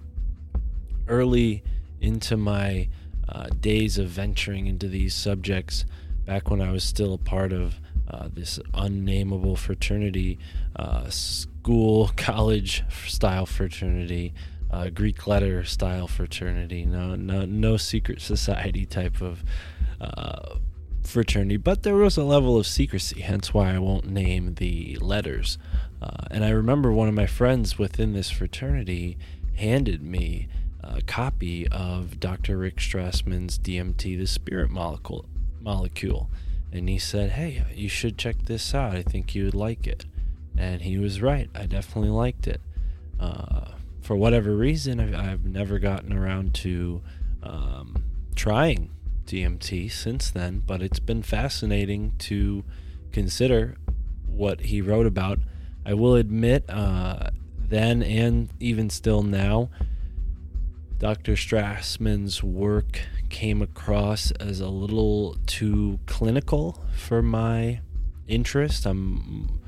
[1.06, 1.62] early
[2.00, 2.88] into my
[3.28, 5.84] uh, days of venturing into these subjects,
[6.24, 10.38] back when I was still a part of uh, this unnamable fraternity,
[10.76, 14.32] uh, school, college style fraternity,
[14.70, 19.42] uh, Greek letter style fraternity, no, no, no secret society type of
[20.00, 20.56] uh,
[21.02, 25.58] fraternity, but there was a level of secrecy, hence why I won't name the letters.
[26.00, 29.18] Uh, and I remember one of my friends within this fraternity
[29.56, 30.48] handed me
[30.82, 32.56] a copy of Dr.
[32.58, 35.26] Rick Strassman's DMT, the spirit molecule,
[35.60, 36.30] molecule.
[36.72, 38.94] And he said, Hey, you should check this out.
[38.94, 40.04] I think you would like it.
[40.56, 41.48] And he was right.
[41.54, 42.60] I definitely liked it.
[43.18, 43.72] Uh,
[44.08, 47.02] for whatever reason, I've, I've, never gotten around to
[47.42, 48.04] um,
[48.34, 48.90] trying
[49.26, 52.64] DMT since then, but it's been fascinating to
[53.12, 53.76] consider
[54.26, 55.40] what he wrote about.
[55.84, 57.28] I will admit, uh,
[57.58, 59.68] then and even still now,
[60.96, 61.32] Dr.
[61.32, 67.82] Strassman's work came across as a little too clinical for my
[68.26, 68.86] interest.
[68.86, 69.60] I'm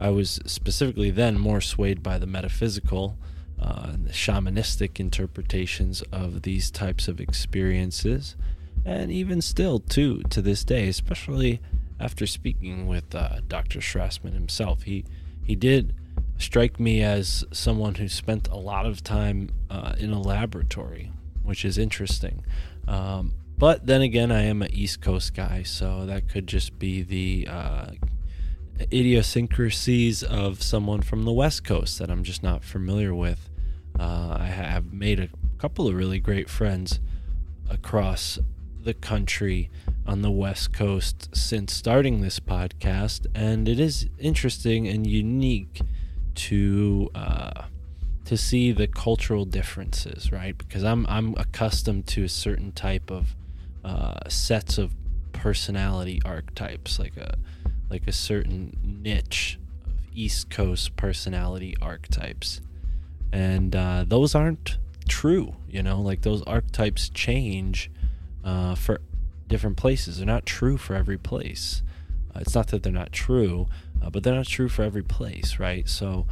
[0.00, 3.16] I was specifically then more swayed by the metaphysical,
[3.60, 8.36] uh, shamanistic interpretations of these types of experiences,
[8.84, 11.60] and even still, too, to this day, especially
[12.00, 13.80] after speaking with uh, Dr.
[13.80, 15.04] Strassman himself, he
[15.44, 15.94] he did
[16.38, 21.10] strike me as someone who spent a lot of time uh, in a laboratory,
[21.42, 22.44] which is interesting.
[22.86, 27.02] Um, but then again, I am an East Coast guy, so that could just be
[27.02, 27.86] the uh,
[28.80, 33.48] idiosyncrasies of someone from the West Coast that I'm just not familiar with.
[33.98, 35.28] Uh, I have made a
[35.58, 37.00] couple of really great friends
[37.68, 38.38] across
[38.82, 39.70] the country
[40.06, 45.80] on the West Coast since starting this podcast, and it is interesting and unique
[46.34, 47.64] to uh,
[48.24, 50.56] to see the cultural differences, right?
[50.56, 53.34] Because I'm I'm accustomed to a certain type of
[53.84, 54.94] uh, sets of
[55.32, 57.36] personality archetypes, like a
[57.90, 62.60] like a certain niche of East Coast personality archetypes,
[63.32, 64.78] and uh, those aren't
[65.08, 65.56] true.
[65.68, 67.90] You know, like those archetypes change
[68.44, 69.00] uh, for
[69.48, 70.18] different places.
[70.18, 71.82] They're not true for every place.
[72.34, 73.66] Uh, it's not that they're not true,
[74.02, 75.88] uh, but they're not true for every place, right?
[75.88, 76.26] So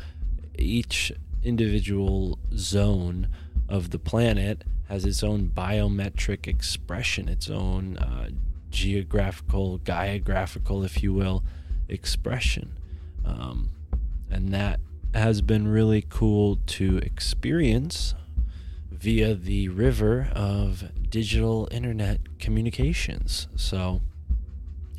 [0.59, 1.12] each
[1.43, 3.28] individual zone
[3.69, 8.28] of the planet has its own biometric expression, its own uh,
[8.77, 11.43] geographical, geographical, if you will,
[11.89, 12.77] expression.
[13.24, 13.70] Um,
[14.31, 14.81] and that
[15.15, 18.15] has been really cool to experience
[18.90, 23.48] via the river of digital internet communications.
[23.57, 24.03] So,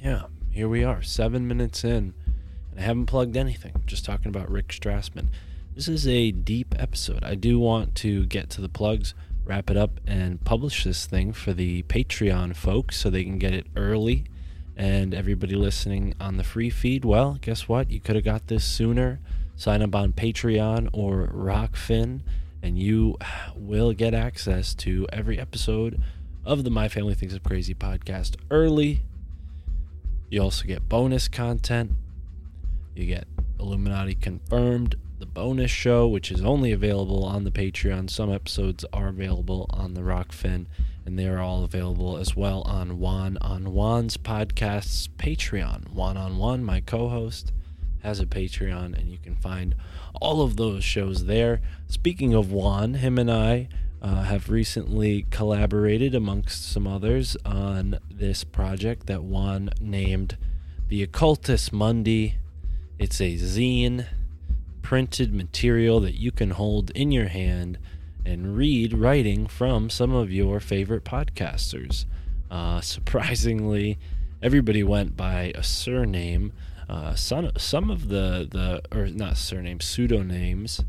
[0.02, 2.16] yeah, here we are, seven minutes in,
[2.72, 5.28] and I haven't plugged anything, just talking about Rick Strassman.
[5.76, 7.24] This is a deep episode.
[7.24, 9.14] I do want to get to the plugs
[9.48, 13.54] wrap it up and publish this thing for the Patreon folks so they can get
[13.54, 14.26] it early.
[14.76, 17.90] And everybody listening on the free feed, well, guess what?
[17.90, 19.20] You could have got this sooner.
[19.56, 22.22] Sign up on Patreon or Rokfin,
[22.62, 23.18] and you
[23.56, 26.00] will get access to every episode
[26.46, 29.02] of the My Family Thinks I'm Crazy podcast early.
[30.30, 31.92] You also get bonus content.
[32.94, 33.28] You get
[33.60, 38.10] Illuminati Confirmed the bonus show, which is only available on the Patreon.
[38.10, 40.68] Some episodes are available on the Rokfin,
[41.06, 45.90] and they are all available as well on Juan on Juan's podcast's Patreon.
[45.90, 47.52] Juan on Juan, my co host,
[48.04, 49.76] has a Patreon, and you can find
[50.22, 51.62] all of those shows there.
[51.88, 53.70] Speaking of Juan, him and I
[54.02, 60.38] uh, have recently collaborated, amongst some others, on this project that Juan named
[60.90, 62.36] The Occultist Mundi.
[63.00, 64.08] It's a zine
[64.88, 67.78] printed material that you can hold in your hand
[68.26, 72.06] and read writing from some of your favorite podcasters.
[72.50, 74.00] Uh, surprisingly,
[74.42, 76.54] everybody went by a surname.
[76.88, 80.86] Uh, some some of the the or not surnames pseudonyms,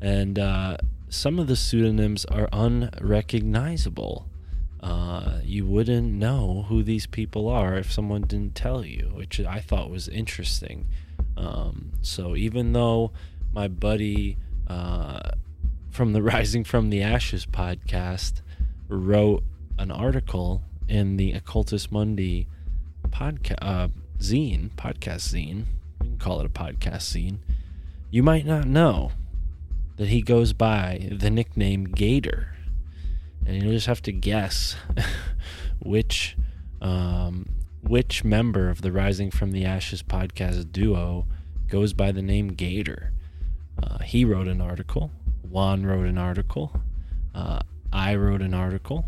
[0.00, 0.76] and uh,
[1.08, 4.28] some of the pseudonyms are unrecognizable.
[4.80, 9.58] Uh, you wouldn't know who these people are if someone didn't tell you, which I
[9.58, 10.86] thought was interesting.
[11.36, 13.10] Um, so even though
[13.52, 14.36] my buddy
[14.68, 15.20] uh,
[15.90, 18.40] from the Rising from the Ashes podcast
[18.88, 19.42] wrote
[19.78, 22.46] an article in the Occultist Mundi
[23.08, 23.88] podcast uh,
[24.18, 25.64] zine, podcast zine.
[26.00, 27.38] We can call it a podcast zine.
[28.10, 29.12] You might not know
[29.96, 32.56] that he goes by the nickname Gator.
[33.46, 34.76] And you'll just have to guess
[35.80, 36.36] which
[36.80, 37.46] um,
[37.82, 41.26] which member of the Rising from the Ashes podcast duo
[41.68, 43.12] goes by the name Gator.
[43.82, 45.10] Uh, he wrote an article.
[45.48, 46.80] Juan wrote an article.
[47.34, 47.60] Uh,
[47.92, 49.04] I wrote an article.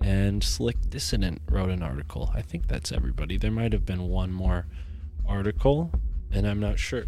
[0.00, 2.30] And Slick Dissident wrote an article.
[2.34, 3.36] I think that's everybody.
[3.36, 4.66] There might have been one more
[5.26, 5.92] article,
[6.32, 7.04] and I'm not sure.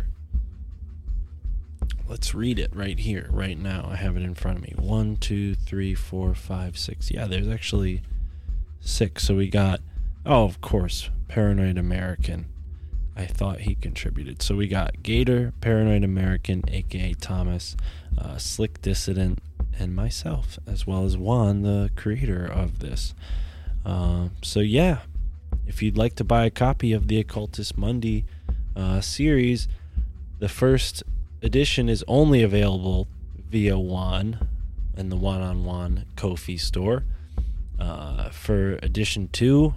[2.07, 3.89] Let's read it right here, right now.
[3.91, 4.75] I have it in front of me.
[4.77, 7.11] One, two, three, four, five, six.
[7.11, 8.03] Yeah, there's actually
[8.81, 9.25] six.
[9.25, 9.81] So we got,
[10.25, 12.47] oh, of course, Paranoid American.
[13.17, 14.43] I thought he contributed.
[14.43, 17.77] So we got Gator, Paranoid American, aka Thomas,
[18.19, 19.39] uh, Slick Dissident,
[19.79, 23.15] and myself, as well as Juan, the creator of this.
[23.85, 24.99] Uh, so yeah,
[25.67, 28.25] if you'd like to buy a copy of the Occultist Monday
[28.75, 29.69] uh, series,
[30.39, 31.03] the first
[31.43, 33.07] edition is only available
[33.49, 34.49] via Juan
[34.97, 37.05] and the Juan on Juan Ko-fi store.
[37.79, 39.75] Uh, for edition two,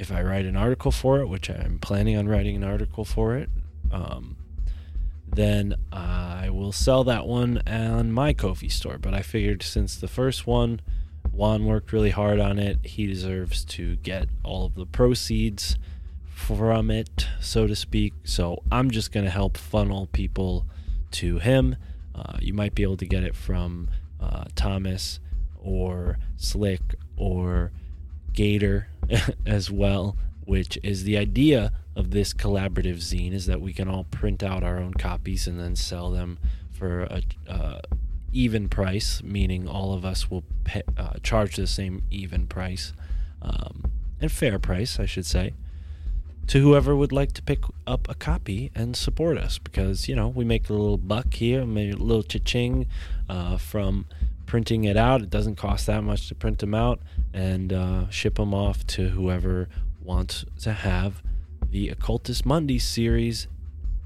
[0.00, 3.36] if I write an article for it, which I'm planning on writing an article for
[3.36, 3.50] it,
[3.92, 4.36] um,
[5.26, 8.96] then I will sell that one on my Ko-fi store.
[8.98, 10.80] But I figured since the first one,
[11.30, 15.76] Juan worked really hard on it, he deserves to get all of the proceeds
[16.34, 18.14] from it, so to speak.
[18.24, 20.66] So I'm just going to help funnel people
[21.12, 21.76] to him.
[22.14, 25.20] Uh, you might be able to get it from uh, Thomas
[25.62, 26.80] or Slick
[27.18, 27.70] or
[28.32, 28.88] Gator
[29.46, 34.04] as well, which is the idea of this collaborative zine is that we can all
[34.04, 36.38] print out our own copies and then sell them
[36.70, 37.80] for a uh,
[38.32, 42.92] even price, meaning all of us will pay, uh, charge the same even price
[43.42, 43.84] um,
[44.20, 45.54] and fair price, I should say,
[46.46, 50.28] to whoever would like to pick up a copy and support us because you know
[50.28, 52.86] we make a little buck here, maybe a little cha-ching
[53.28, 54.06] uh, from
[54.46, 55.22] printing it out.
[55.22, 57.00] It doesn't cost that much to print them out
[57.32, 59.68] and uh, ship them off to whoever
[60.02, 61.22] wants to have
[61.70, 63.46] the Occultist Monday series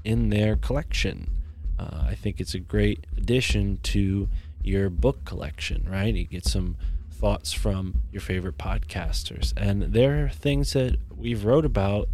[0.03, 1.31] in their collection.
[1.79, 4.29] Uh, I think it's a great addition to
[4.61, 6.13] your book collection, right?
[6.13, 6.77] You get some
[7.11, 12.09] thoughts from your favorite podcasters, and there are things that we've wrote about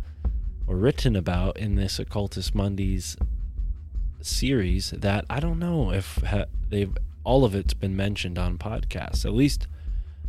[0.67, 3.17] or written about in this Occultist Mondays
[4.21, 9.25] series that I don't know if ha- they've all of it's been mentioned on podcasts.
[9.25, 9.67] At least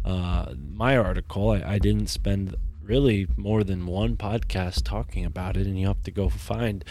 [0.04, 5.66] uh, my article, I, I didn't spend really more than one podcast talking about it,
[5.66, 6.84] and you have to go find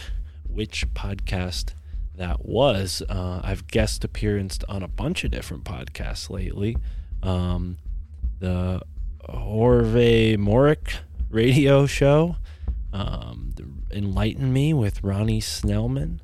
[0.47, 1.73] which podcast
[2.15, 3.01] that was.
[3.09, 6.77] Uh, I've guest appearanced on a bunch of different podcasts lately.
[7.23, 7.77] Um,
[8.39, 8.81] the
[9.29, 10.97] Horve Morick
[11.29, 12.37] radio show,
[12.93, 13.53] um,
[13.91, 16.19] Enlighten Me with Ronnie Snellman.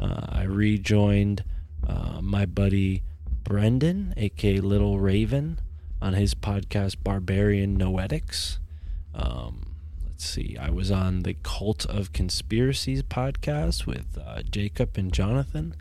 [0.00, 1.44] Uh, I rejoined
[1.86, 3.02] uh, my buddy
[3.44, 5.60] Brendan, aka Little Raven,
[6.04, 8.58] on his podcast Barbarian Noetics.
[9.14, 9.74] Um,
[10.06, 15.74] let's see, I was on the Cult of Conspiracies podcast with uh, Jacob and Jonathan.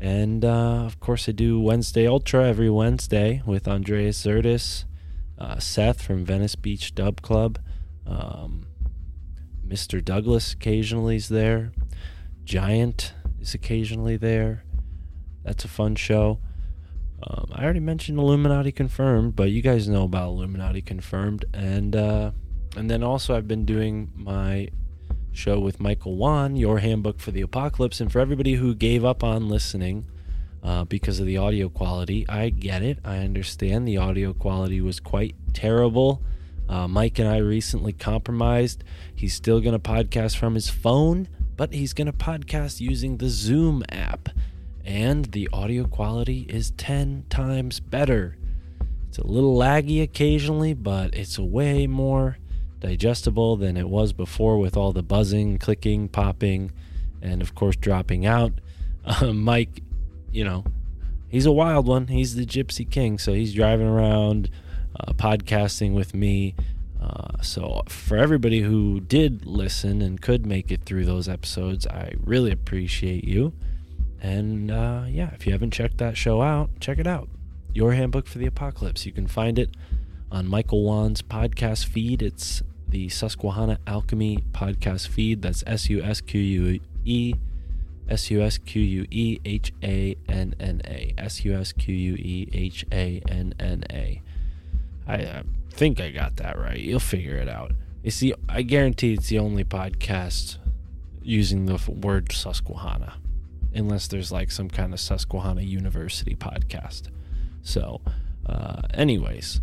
[0.00, 4.86] And uh, of course, I do Wednesday Ultra every Wednesday with Andreas Zertis,
[5.38, 7.58] uh, Seth from Venice Beach Dub Club,
[8.06, 8.66] um,
[9.68, 10.02] Mr.
[10.02, 11.72] Douglas occasionally is there,
[12.44, 14.64] Giant is occasionally there.
[15.44, 16.38] That's a fun show.
[17.22, 22.32] Um, I already mentioned Illuminati Confirmed, but you guys know about Illuminati Confirmed, and uh,
[22.76, 24.68] and then also I've been doing my
[25.32, 29.24] show with Michael Wan, Your Handbook for the Apocalypse, and for everybody who gave up
[29.24, 30.06] on listening
[30.62, 32.98] uh, because of the audio quality, I get it.
[33.04, 36.22] I understand the audio quality was quite terrible.
[36.68, 38.82] Uh, Mike and I recently compromised.
[39.14, 43.28] He's still going to podcast from his phone, but he's going to podcast using the
[43.28, 44.30] Zoom app
[44.86, 48.36] and the audio quality is 10 times better.
[49.08, 52.38] It's a little laggy occasionally, but it's way more
[52.78, 56.70] digestible than it was before with all the buzzing, clicking, popping,
[57.20, 58.52] and of course dropping out.
[59.08, 59.84] Uh, Mike,
[60.32, 60.64] you know,
[61.28, 62.08] he's a wild one.
[62.08, 64.50] He's the Gypsy King, so he's driving around,
[64.98, 66.56] uh, podcasting with me.
[67.00, 72.14] Uh, so, for everybody who did listen and could make it through those episodes, I
[72.18, 73.52] really appreciate you.
[74.20, 77.28] And uh, yeah, if you haven't checked that show out, check it out.
[77.74, 79.04] Your Handbook for the Apocalypse.
[79.04, 79.70] You can find it
[80.32, 82.22] on Michael Wan's podcast feed.
[82.22, 85.42] It's the Susquehanna Alchemy podcast feed.
[85.42, 87.34] That's S U S Q U E
[88.08, 91.12] S U S Q U E H A N N A.
[91.18, 94.22] S U S Q U E H A N N A.
[95.06, 96.78] I think I got that right.
[96.78, 97.72] You'll figure it out.
[98.02, 100.58] It's the I guarantee it's the only podcast
[101.22, 103.14] using the word Susquehanna
[103.76, 107.08] unless there's like some kind of Susquehanna University podcast.
[107.62, 108.00] So,
[108.46, 109.60] uh, anyways,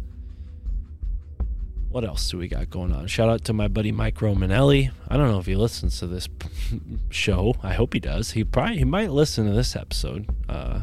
[1.90, 3.07] what else do we got going on?
[3.07, 4.91] Shout out to my buddy Mike Romanelli.
[5.07, 6.27] I don't know if he listens to this
[7.10, 7.56] show.
[7.61, 8.31] I hope he does.
[8.31, 10.27] He probably he might listen to this episode.
[10.49, 10.81] Uh,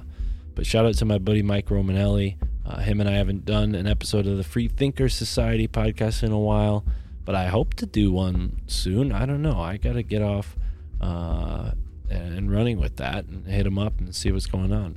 [0.54, 2.36] but shout out to my buddy Mike Romanelli.
[2.64, 6.30] Uh, him and I haven't done an episode of the Free Thinker Society podcast in
[6.30, 6.84] a while,
[7.24, 9.10] but I hope to do one soon.
[9.10, 9.60] I don't know.
[9.60, 10.54] I got to get off
[11.00, 11.72] uh,
[12.10, 14.96] and running with that and hit them up and see what's going on.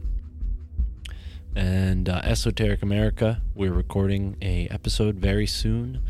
[1.56, 6.02] And uh, Esoteric America, we're recording a episode very soon.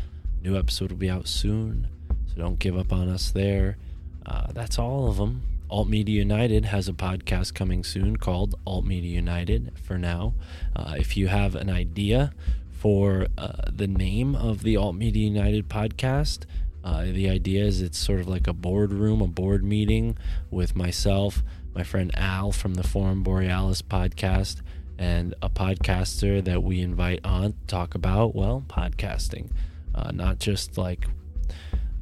[0.42, 1.88] New episode will be out soon,
[2.26, 3.76] so don't give up on us there.
[4.24, 5.42] Uh, that's all of them.
[5.70, 10.34] Alt Media United has a podcast coming soon called Alt Media United for now.
[10.74, 12.32] Uh, if you have an idea
[12.70, 16.44] for uh, the name of the Alt Media United podcast,
[16.84, 20.18] uh, the idea is it's sort of like a boardroom, a board meeting
[20.50, 21.42] with myself,
[21.74, 24.60] my friend Al from the Forum Borealis podcast,
[24.98, 29.50] and a podcaster that we invite on to talk about, well, podcasting.
[29.94, 31.08] Uh, not just like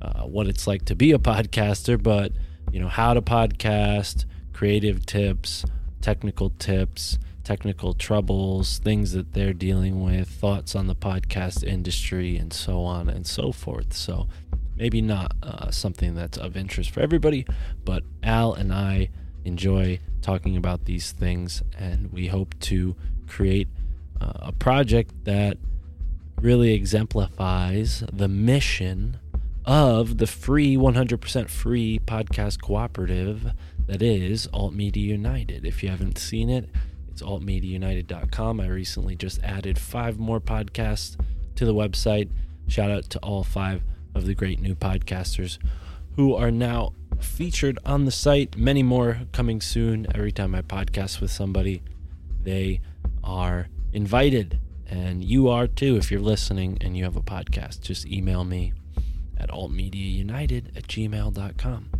[0.00, 2.32] uh, what it's like to be a podcaster, but
[2.72, 5.64] you know how to podcast, creative tips,
[6.00, 12.52] technical tips, technical troubles, things that they're dealing with, thoughts on the podcast industry, and
[12.52, 13.92] so on and so forth.
[13.92, 14.26] So
[14.82, 17.46] maybe not uh, something that's of interest for everybody,
[17.84, 19.10] but Al and I
[19.44, 22.96] enjoy talking about these things, and we hope to
[23.28, 23.68] create
[24.20, 25.56] uh, a project that
[26.40, 29.18] really exemplifies the mission
[29.64, 33.52] of the free 100% free podcast cooperative
[33.86, 35.64] that is Alt Media United.
[35.64, 36.68] If you haven't seen it,
[37.08, 38.60] it's altmediaunited.com.
[38.60, 41.16] I recently just added five more podcasts
[41.54, 42.30] to the website.
[42.66, 43.82] Shout out to all five
[44.14, 45.58] of the great new podcasters
[46.16, 48.56] who are now featured on the site.
[48.56, 50.06] Many more coming soon.
[50.14, 51.82] Every time I podcast with somebody,
[52.42, 52.80] they
[53.24, 54.58] are invited.
[54.86, 57.80] And you are too if you're listening and you have a podcast.
[57.80, 58.72] Just email me
[59.38, 61.90] at altmediaunited at gmail.com.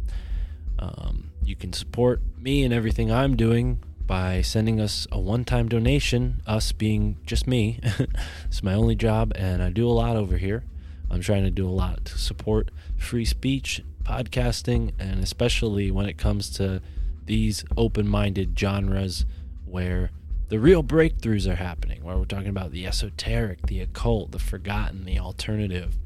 [0.78, 5.68] Um, you can support me and everything I'm doing by sending us a one time
[5.68, 7.80] donation, us being just me.
[8.46, 10.64] it's my only job, and I do a lot over here.
[11.12, 16.16] I'm trying to do a lot to support free speech, podcasting, and especially when it
[16.16, 16.80] comes to
[17.26, 19.26] these open minded genres
[19.66, 20.10] where
[20.48, 25.04] the real breakthroughs are happening, where we're talking about the esoteric, the occult, the forgotten,
[25.04, 25.98] the alternative.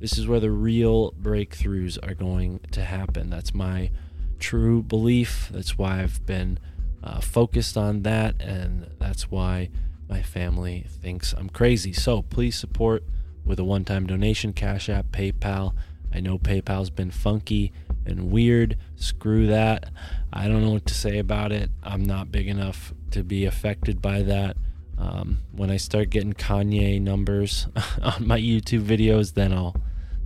[0.00, 3.30] This is where the real breakthroughs are going to happen.
[3.30, 3.90] That's my
[4.38, 5.48] true belief.
[5.50, 6.58] That's why I've been
[7.02, 9.70] uh, focused on that, and that's why
[10.08, 11.92] my family thinks I'm crazy.
[11.92, 13.04] So please support
[13.44, 15.74] with a one time donation, Cash App, PayPal.
[16.12, 17.72] I know PayPal's been funky
[18.06, 18.76] and weird.
[18.96, 19.90] Screw that.
[20.32, 21.70] I don't know what to say about it.
[21.82, 24.56] I'm not big enough to be affected by that.
[24.96, 27.66] Um, when I start getting Kanye numbers
[28.02, 29.74] on my YouTube videos, then I'll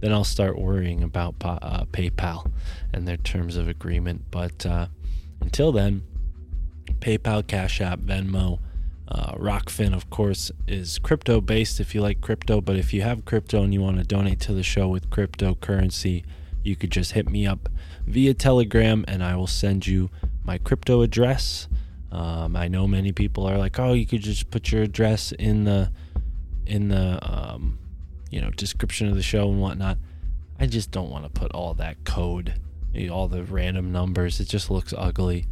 [0.01, 2.49] then I'll start worrying about uh, PayPal
[2.93, 4.27] and their terms of agreement.
[4.31, 4.87] But uh,
[5.41, 6.03] until then,
[7.01, 8.61] PayPal, Cash App, Venmo,
[9.11, 12.61] uh, Rokfin, of course, is crypto based if you like crypto.
[12.61, 16.25] But if you have crypto and you want to donate to the show with cryptocurrency,
[16.63, 17.71] you could just hit me up
[18.07, 20.11] via Telegram and I will send you
[20.45, 21.69] my crypto address.
[22.13, 25.65] Um, I know many people are like, "Oh, you could just put your address in
[25.65, 25.91] the
[26.67, 27.79] in the um,
[28.31, 29.99] you know description of the show and whatnot."
[30.61, 32.61] I just don't want to put all that code,
[33.11, 34.41] all the random numbers.
[34.41, 35.47] It just looks ugly.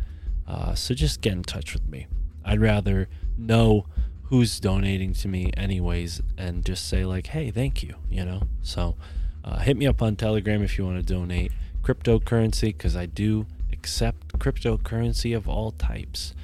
[0.46, 2.06] Uh, so just get in touch with me.
[2.44, 3.86] I'd rather know
[4.24, 8.42] who's donating to me, anyways, and just say like, "Hey, thank you," you know.
[8.62, 8.96] So
[9.44, 11.52] uh, hit me up on Telegram if you want to donate
[11.82, 16.34] cryptocurrency because I do accept cryptocurrency of all types.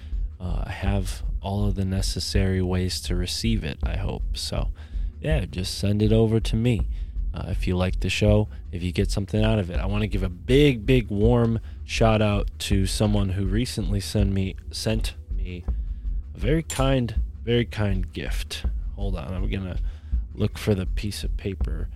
[0.40, 3.78] Uh, I have all of the necessary ways to receive it.
[3.82, 4.70] I hope so.
[5.20, 6.86] Yeah, just send it over to me.
[7.34, 10.02] Uh, if you like the show, if you get something out of it, I want
[10.02, 15.14] to give a big, big, warm shout out to someone who recently sent me sent
[15.34, 15.64] me
[16.34, 18.64] very kind, very kind gift.
[18.96, 19.78] Hold on, I'm gonna
[20.34, 21.88] look for the piece of paper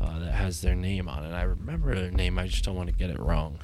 [0.00, 1.32] uh, that has their name on it.
[1.32, 3.58] I remember their name, I just don't want to get it wrong.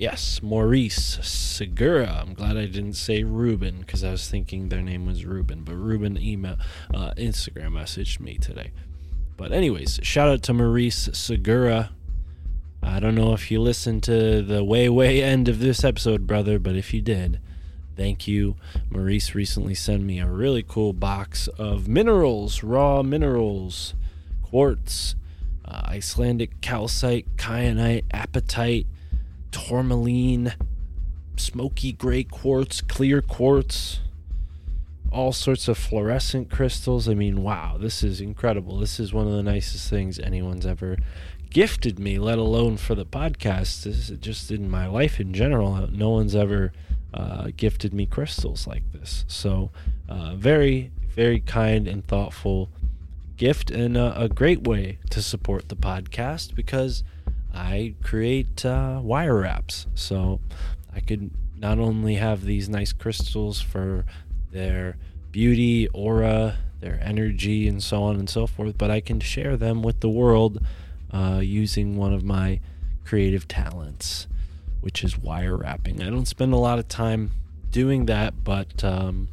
[0.00, 2.22] Yes, Maurice Segura.
[2.22, 5.74] I'm glad I didn't say Ruben because I was thinking their name was Ruben, but
[5.74, 6.56] Ruben email
[6.94, 8.72] uh, Instagram messaged me today.
[9.36, 11.90] But anyways, shout out to Maurice Segura.
[12.82, 16.58] I don't know if you listened to the way way end of this episode, brother,
[16.58, 17.40] but if you did,
[17.96, 18.56] thank you.
[18.90, 23.94] Maurice recently sent me a really cool box of minerals, raw minerals,
[24.42, 25.14] quartz,
[25.64, 28.86] uh, Icelandic calcite, kyanite, apatite
[29.50, 30.54] tourmaline,
[31.36, 34.00] smoky gray quartz, clear quartz,
[35.12, 37.08] all sorts of fluorescent crystals.
[37.08, 38.78] I mean, wow, this is incredible.
[38.78, 40.96] This is one of the nicest things anyone's ever
[41.50, 43.82] gifted me, let alone for the podcast.
[43.82, 45.88] This is just in my life in general.
[45.90, 46.72] No one's ever
[47.12, 49.24] uh, gifted me crystals like this.
[49.26, 49.70] So,
[50.08, 52.70] uh, very, very kind and thoughtful
[53.36, 57.02] gift and a, a, great way to support the podcast because
[57.52, 59.86] I create uh, wire wraps.
[59.94, 60.40] So,
[60.94, 64.04] I could not only have these nice crystals for
[64.52, 64.96] their
[65.32, 69.82] beauty, aura, their energy, and so on and so forth, but I can share them
[69.82, 70.64] with the world
[71.12, 72.60] uh, using one of my
[73.04, 74.26] creative talents,
[74.80, 76.02] which is wire wrapping.
[76.02, 77.32] I don't spend a lot of time
[77.70, 79.28] doing that, but um,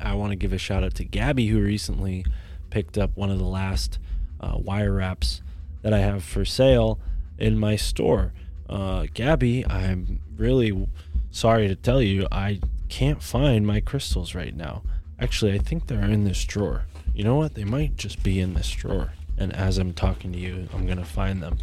[0.00, 2.24] I want to give a shout out to Gabby, who recently
[2.70, 3.98] picked up one of the last
[4.40, 5.42] uh, wire wraps
[5.82, 6.98] that I have for sale
[7.38, 8.32] in my store.
[8.68, 10.86] Uh, Gabby, I'm really
[11.30, 14.82] sorry to tell you, I can't find my crystals right now.
[15.18, 16.84] Actually, I think they're in this drawer.
[17.14, 17.54] You know what?
[17.54, 19.12] They might just be in this drawer.
[19.40, 21.58] And as I'm talking to you, I'm to find them.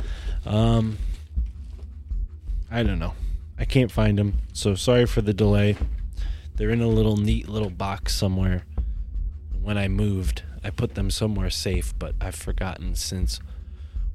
[0.46, 0.98] Um,
[2.70, 3.14] I don't know.
[3.58, 4.40] I can't find them.
[4.52, 5.78] So sorry for the delay.
[6.56, 8.66] They're in a little neat little box somewhere.
[9.62, 13.40] When I moved, I put them somewhere safe, but I've forgotten since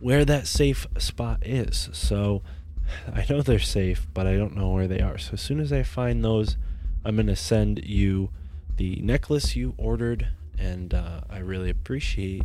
[0.00, 1.88] where that safe spot is.
[1.92, 2.42] So
[3.14, 5.18] I know they're safe, but I don't know where they are.
[5.18, 6.56] So as soon as I find those,
[7.04, 8.30] I'm to send you
[8.76, 10.28] the necklace you ordered,
[10.58, 12.42] and uh, I really appreciate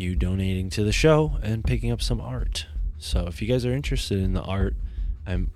[0.00, 2.66] you donating to the show and picking up some art.
[2.98, 4.74] So if you guys are interested in the art,
[5.26, 5.50] I'm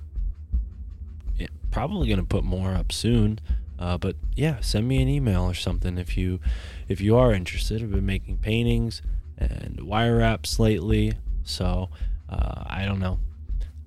[1.71, 3.41] probably going to put more up soon.
[3.79, 6.41] Uh, but yeah, send me an email or something if you
[6.89, 7.83] if you are interested.
[7.83, 9.03] I've been making paintings
[9.37, 11.89] and wire wraps lately, so
[12.29, 13.19] uh, I don't know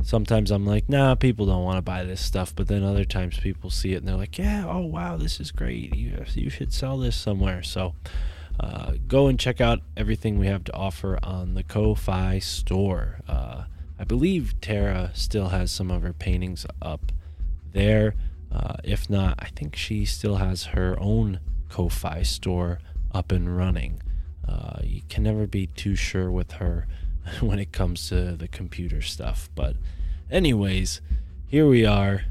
[0.04, 2.56] sometimes I'm like, nah, people don't want to buy this stuff.
[2.56, 5.52] But then other times people see it and they're like, yeah, oh wow, this is
[5.52, 5.96] great.
[5.96, 7.64] You you should sell this somewhere.
[7.64, 7.96] So
[8.60, 13.20] uh, go and check out everything we have to offer on the Ko-fi store.
[13.28, 13.66] Uh,
[14.00, 17.12] I believe Tara still has some of her paintings up
[17.74, 18.16] there.
[18.52, 21.40] Uh, if not, I think she still has her own
[21.70, 22.80] Ko-fi store
[23.12, 24.02] up and running.
[24.48, 26.88] Uh, you can never be too sure with her
[27.42, 29.50] when it comes to the computer stuff.
[29.54, 29.76] But,
[30.32, 31.02] anyways,
[31.48, 32.24] here we are,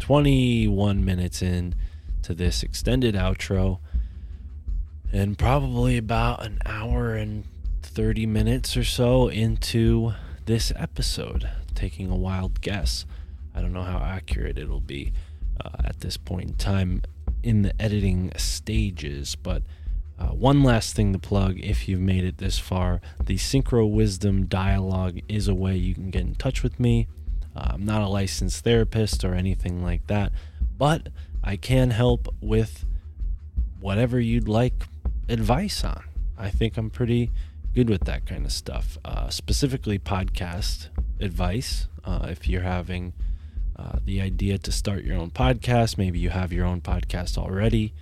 [0.00, 1.74] 21 minutes in
[2.22, 3.78] to this extended outro,
[5.12, 7.44] and probably about an hour and
[7.82, 10.12] 30 minutes or so into
[10.46, 13.06] this episode, taking a wild guess.
[13.54, 15.12] I don't know how accurate it'll be
[15.64, 17.02] uh, at this point in time
[17.42, 19.62] in the editing stages, but
[20.18, 24.46] uh, one last thing to plug if you've made it this far the Synchro Wisdom
[24.46, 27.06] Dialogue is a way you can get in touch with me.
[27.56, 30.32] Uh, I'm not a licensed therapist or anything like that,
[30.76, 31.08] but
[31.42, 32.84] I can help with
[33.80, 34.88] whatever you'd like
[35.28, 36.04] advice on.
[36.36, 37.30] I think I'm pretty
[37.74, 40.88] good with that kind of stuff, uh, specifically podcast
[41.20, 41.88] advice.
[42.04, 43.12] Uh, if you're having
[43.76, 47.92] uh, the idea to start your own podcast, maybe you have your own podcast already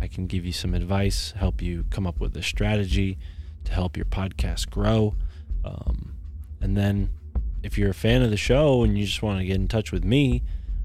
[0.00, 3.18] I can give you some advice, help you come up with a strategy
[3.64, 5.14] to help your podcast grow.
[5.64, 6.14] Um,
[6.60, 7.10] and then,
[7.62, 9.92] if you're a fan of the show and you just want to get in touch
[9.92, 10.42] with me,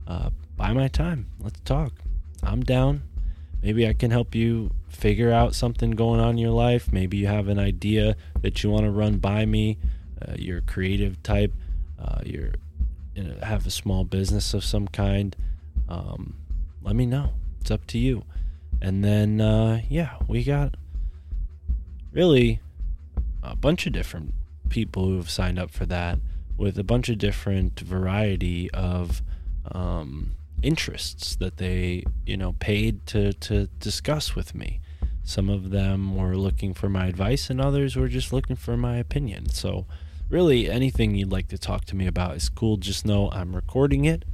[0.07, 1.27] uh, buy my time.
[1.39, 1.93] Let's talk.
[2.41, 3.01] I'm down.
[3.61, 6.91] Maybe I can help you figure out something going on in your life.
[6.91, 9.77] Maybe you have an idea that you want to run by me.
[10.21, 11.53] Uh, you're creative type.
[11.97, 12.53] Uh, you're
[13.15, 15.35] you know, have a small business of some kind.
[15.87, 16.35] Um,
[16.81, 17.31] let me know.
[17.59, 18.23] It's up to you.
[18.81, 20.75] And then, uh, yeah, we got
[22.13, 22.61] really
[23.43, 24.33] a bunch of different
[24.69, 26.19] people who have signed up for that
[26.57, 29.21] with a bunch of different variety of
[29.71, 30.31] um,
[30.61, 34.81] interests that they, you know, paid to, to discuss with me.
[35.23, 38.97] Some of them were looking for my advice, and others were just looking for my
[38.97, 39.49] opinion.
[39.49, 39.85] So,
[40.29, 42.77] really, anything you'd like to talk to me about is cool.
[42.77, 44.25] Just know I'm recording it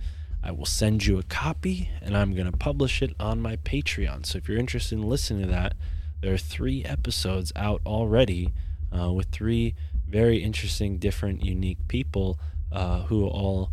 [0.46, 4.28] I will send you a copy and I'm going to publish it on my Patreon.
[4.28, 5.74] So if you're interested in listening to that,
[6.22, 8.54] there are three episodes out already
[8.96, 9.74] uh, with three
[10.08, 12.40] very interesting, different, unique people
[12.72, 13.72] uh, who all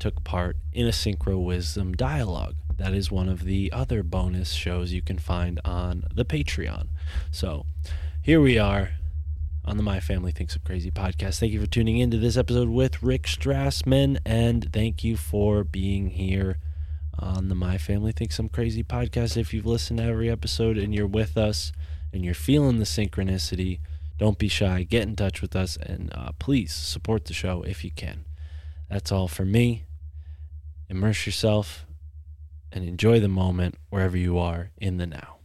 [0.00, 2.56] took part in a Synchro Wisdom dialogue.
[2.78, 6.88] That is one of the other bonus shows you can find on the Patreon.
[7.30, 7.66] So
[8.22, 8.92] here we are
[9.64, 11.38] on the My Family Thinks I'm Crazy podcast.
[11.38, 16.10] Thank you for tuning into this episode with Rick Strassman, and thank you for being
[16.10, 16.58] here
[17.18, 19.36] on the My Family Thinks I'm Crazy podcast.
[19.36, 21.72] If you've listened to every episode and you're with us
[22.14, 23.80] and you're feeling the synchronicity,
[24.16, 24.82] don't be shy.
[24.84, 28.24] Get in touch with us and uh, please support the show if you can.
[28.88, 29.84] That's all for me.
[30.90, 31.86] Immerse yourself
[32.72, 35.36] and enjoy the moment wherever you are in the now.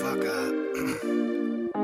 [0.00, 0.50] Fuck uh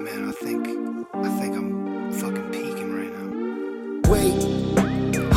[0.00, 0.68] Man, I think
[1.12, 4.10] I think I'm fucking peeking right now.
[4.10, 4.32] Wait,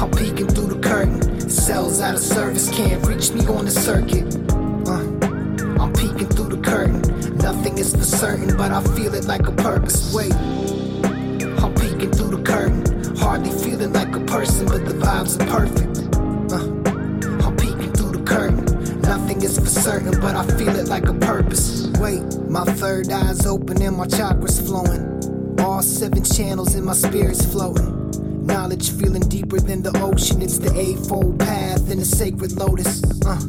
[0.02, 1.50] I'm peeking through the curtain.
[1.50, 4.34] Cells out of service can't reach me on the circuit.
[4.88, 5.04] Uh,
[5.78, 7.02] I'm peeking through the curtain.
[7.36, 10.14] Nothing is for certain, but I feel it like a purpose.
[10.14, 10.32] Wait,
[12.02, 13.16] Peeking through the curtain.
[13.18, 16.10] Hardly feeling like a person, but the vibes are perfect.
[16.52, 19.02] Uh, I'm peeking through the curtain.
[19.02, 21.86] Nothing is for certain, but I feel it like a purpose.
[22.00, 25.60] Wait, my third eye's open and my chakras flowing.
[25.60, 28.10] All seven channels in my spirit's floating.
[28.48, 30.42] Knowledge feeling deeper than the ocean.
[30.42, 33.04] It's the eightfold path in the sacred lotus.
[33.24, 33.40] Uh,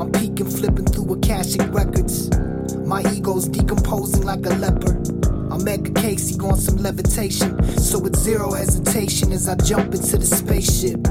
[0.00, 2.34] I'm peeking, flipping through Akashic records.
[2.78, 5.23] My ego's decomposing like a leopard.
[5.54, 7.78] I'm Edgar Cayce on some levitation.
[7.78, 11.06] So with zero hesitation as I jump into the spaceship.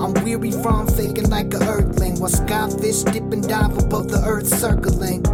[0.00, 2.18] I'm weary from faking like a earthling.
[2.18, 5.26] While skyfish dip and dive above the earth circling.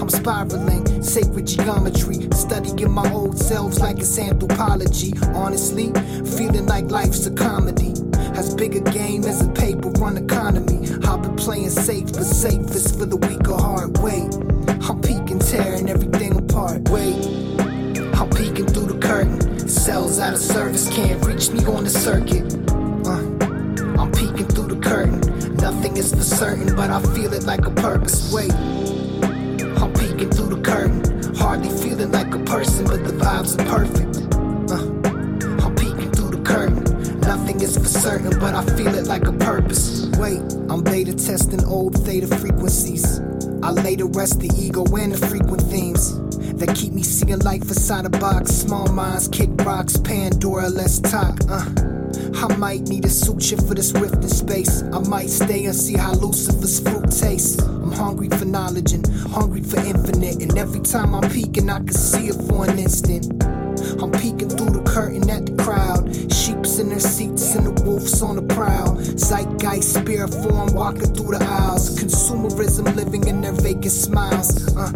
[0.00, 5.12] I'm spiraling, sacred geometry, studying my old selves like it's anthropology.
[5.34, 5.92] Honestly,
[6.24, 7.92] feeling like life's a comedy.
[8.38, 10.88] As big a game as a paper run economy.
[11.06, 14.30] I've been playing safe, but safest for the weaker hard way.
[14.88, 16.07] I'm peeking, tearing everything
[19.88, 22.44] Cells out of service can't reach me on the circuit.
[23.08, 23.24] Uh,
[23.98, 25.18] I'm peeking through the curtain.
[25.56, 28.30] Nothing is for certain, but I feel it like a purpose.
[28.30, 31.00] Wait, I'm peeking through the curtain.
[31.36, 34.28] Hardly feeling like a person, but the vibes are perfect.
[34.70, 37.20] Uh, I'm peeking through the curtain.
[37.20, 40.04] Nothing is for certain, but I feel it like a purpose.
[40.18, 43.20] Wait, I'm beta testing old theta frequencies.
[43.62, 46.27] I lay to rest the ego and the frequent themes
[46.58, 48.52] that keep me seeing life inside a box.
[48.52, 51.38] Small minds kick rocks, Pandora, let's talk.
[51.48, 51.64] Uh.
[52.34, 54.82] I might need a suture for this rift in space.
[54.82, 57.60] I might stay and see how Lucifer's fruit tastes.
[57.62, 60.42] I'm hungry for knowledge and hungry for infinite.
[60.42, 63.42] And every time I'm peeking, I can see it for an instant.
[64.00, 65.97] I'm peeking through the curtain at the crowd.
[66.30, 68.96] Sheeps in their seats and the wolves on the prowl.
[68.96, 71.98] Zeitgeist, spirit form walking through the aisles.
[71.98, 74.76] Consumerism living in their vacant smiles.
[74.76, 74.90] Uh,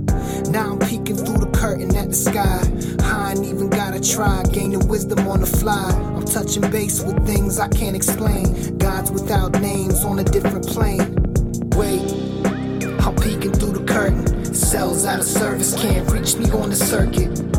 [0.51, 2.61] now I'm peeking through the curtain at the sky.
[3.05, 5.91] I ain't even gotta try, gaining wisdom on the fly.
[6.17, 8.79] I'm touching base with things I can't explain.
[8.79, 11.17] Gods without names on a different plane.
[11.77, 12.13] Wait,
[13.01, 14.55] I'm peeking through the curtain.
[14.55, 17.52] Cells out of service can't reach me on the circuit.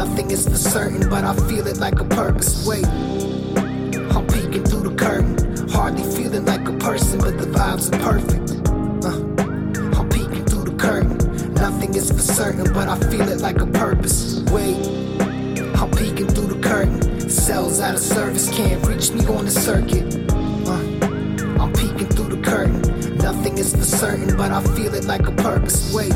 [0.00, 2.66] Nothing is for certain, but I feel it like a purpose.
[2.66, 5.68] Wait, I'm peeking through the curtain.
[5.68, 8.66] Hardly feeling like a person, but the vibes are perfect.
[9.04, 11.18] Uh, I'm peeking through the curtain.
[11.52, 14.42] Nothing is for certain, but I feel it like a purpose.
[14.50, 14.78] Wait,
[15.76, 17.28] I'm peeking through the curtain.
[17.28, 20.06] Cells out of service can't reach me on the circuit.
[20.66, 22.80] Uh, I'm peeking through the curtain.
[23.18, 25.92] Nothing is for certain, but I feel it like a purpose.
[25.92, 26.14] Wait.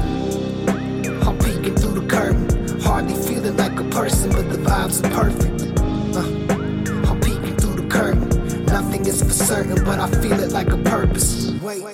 [1.26, 2.48] I'm peeking through the curtain.
[2.80, 5.70] Hardly feeling like person, but the vibes are perfect.
[6.16, 8.66] Uh, I'm peeking through the curtain.
[8.66, 11.52] Nothing is for certain, but I feel it like a purpose.
[11.62, 11.93] Wait.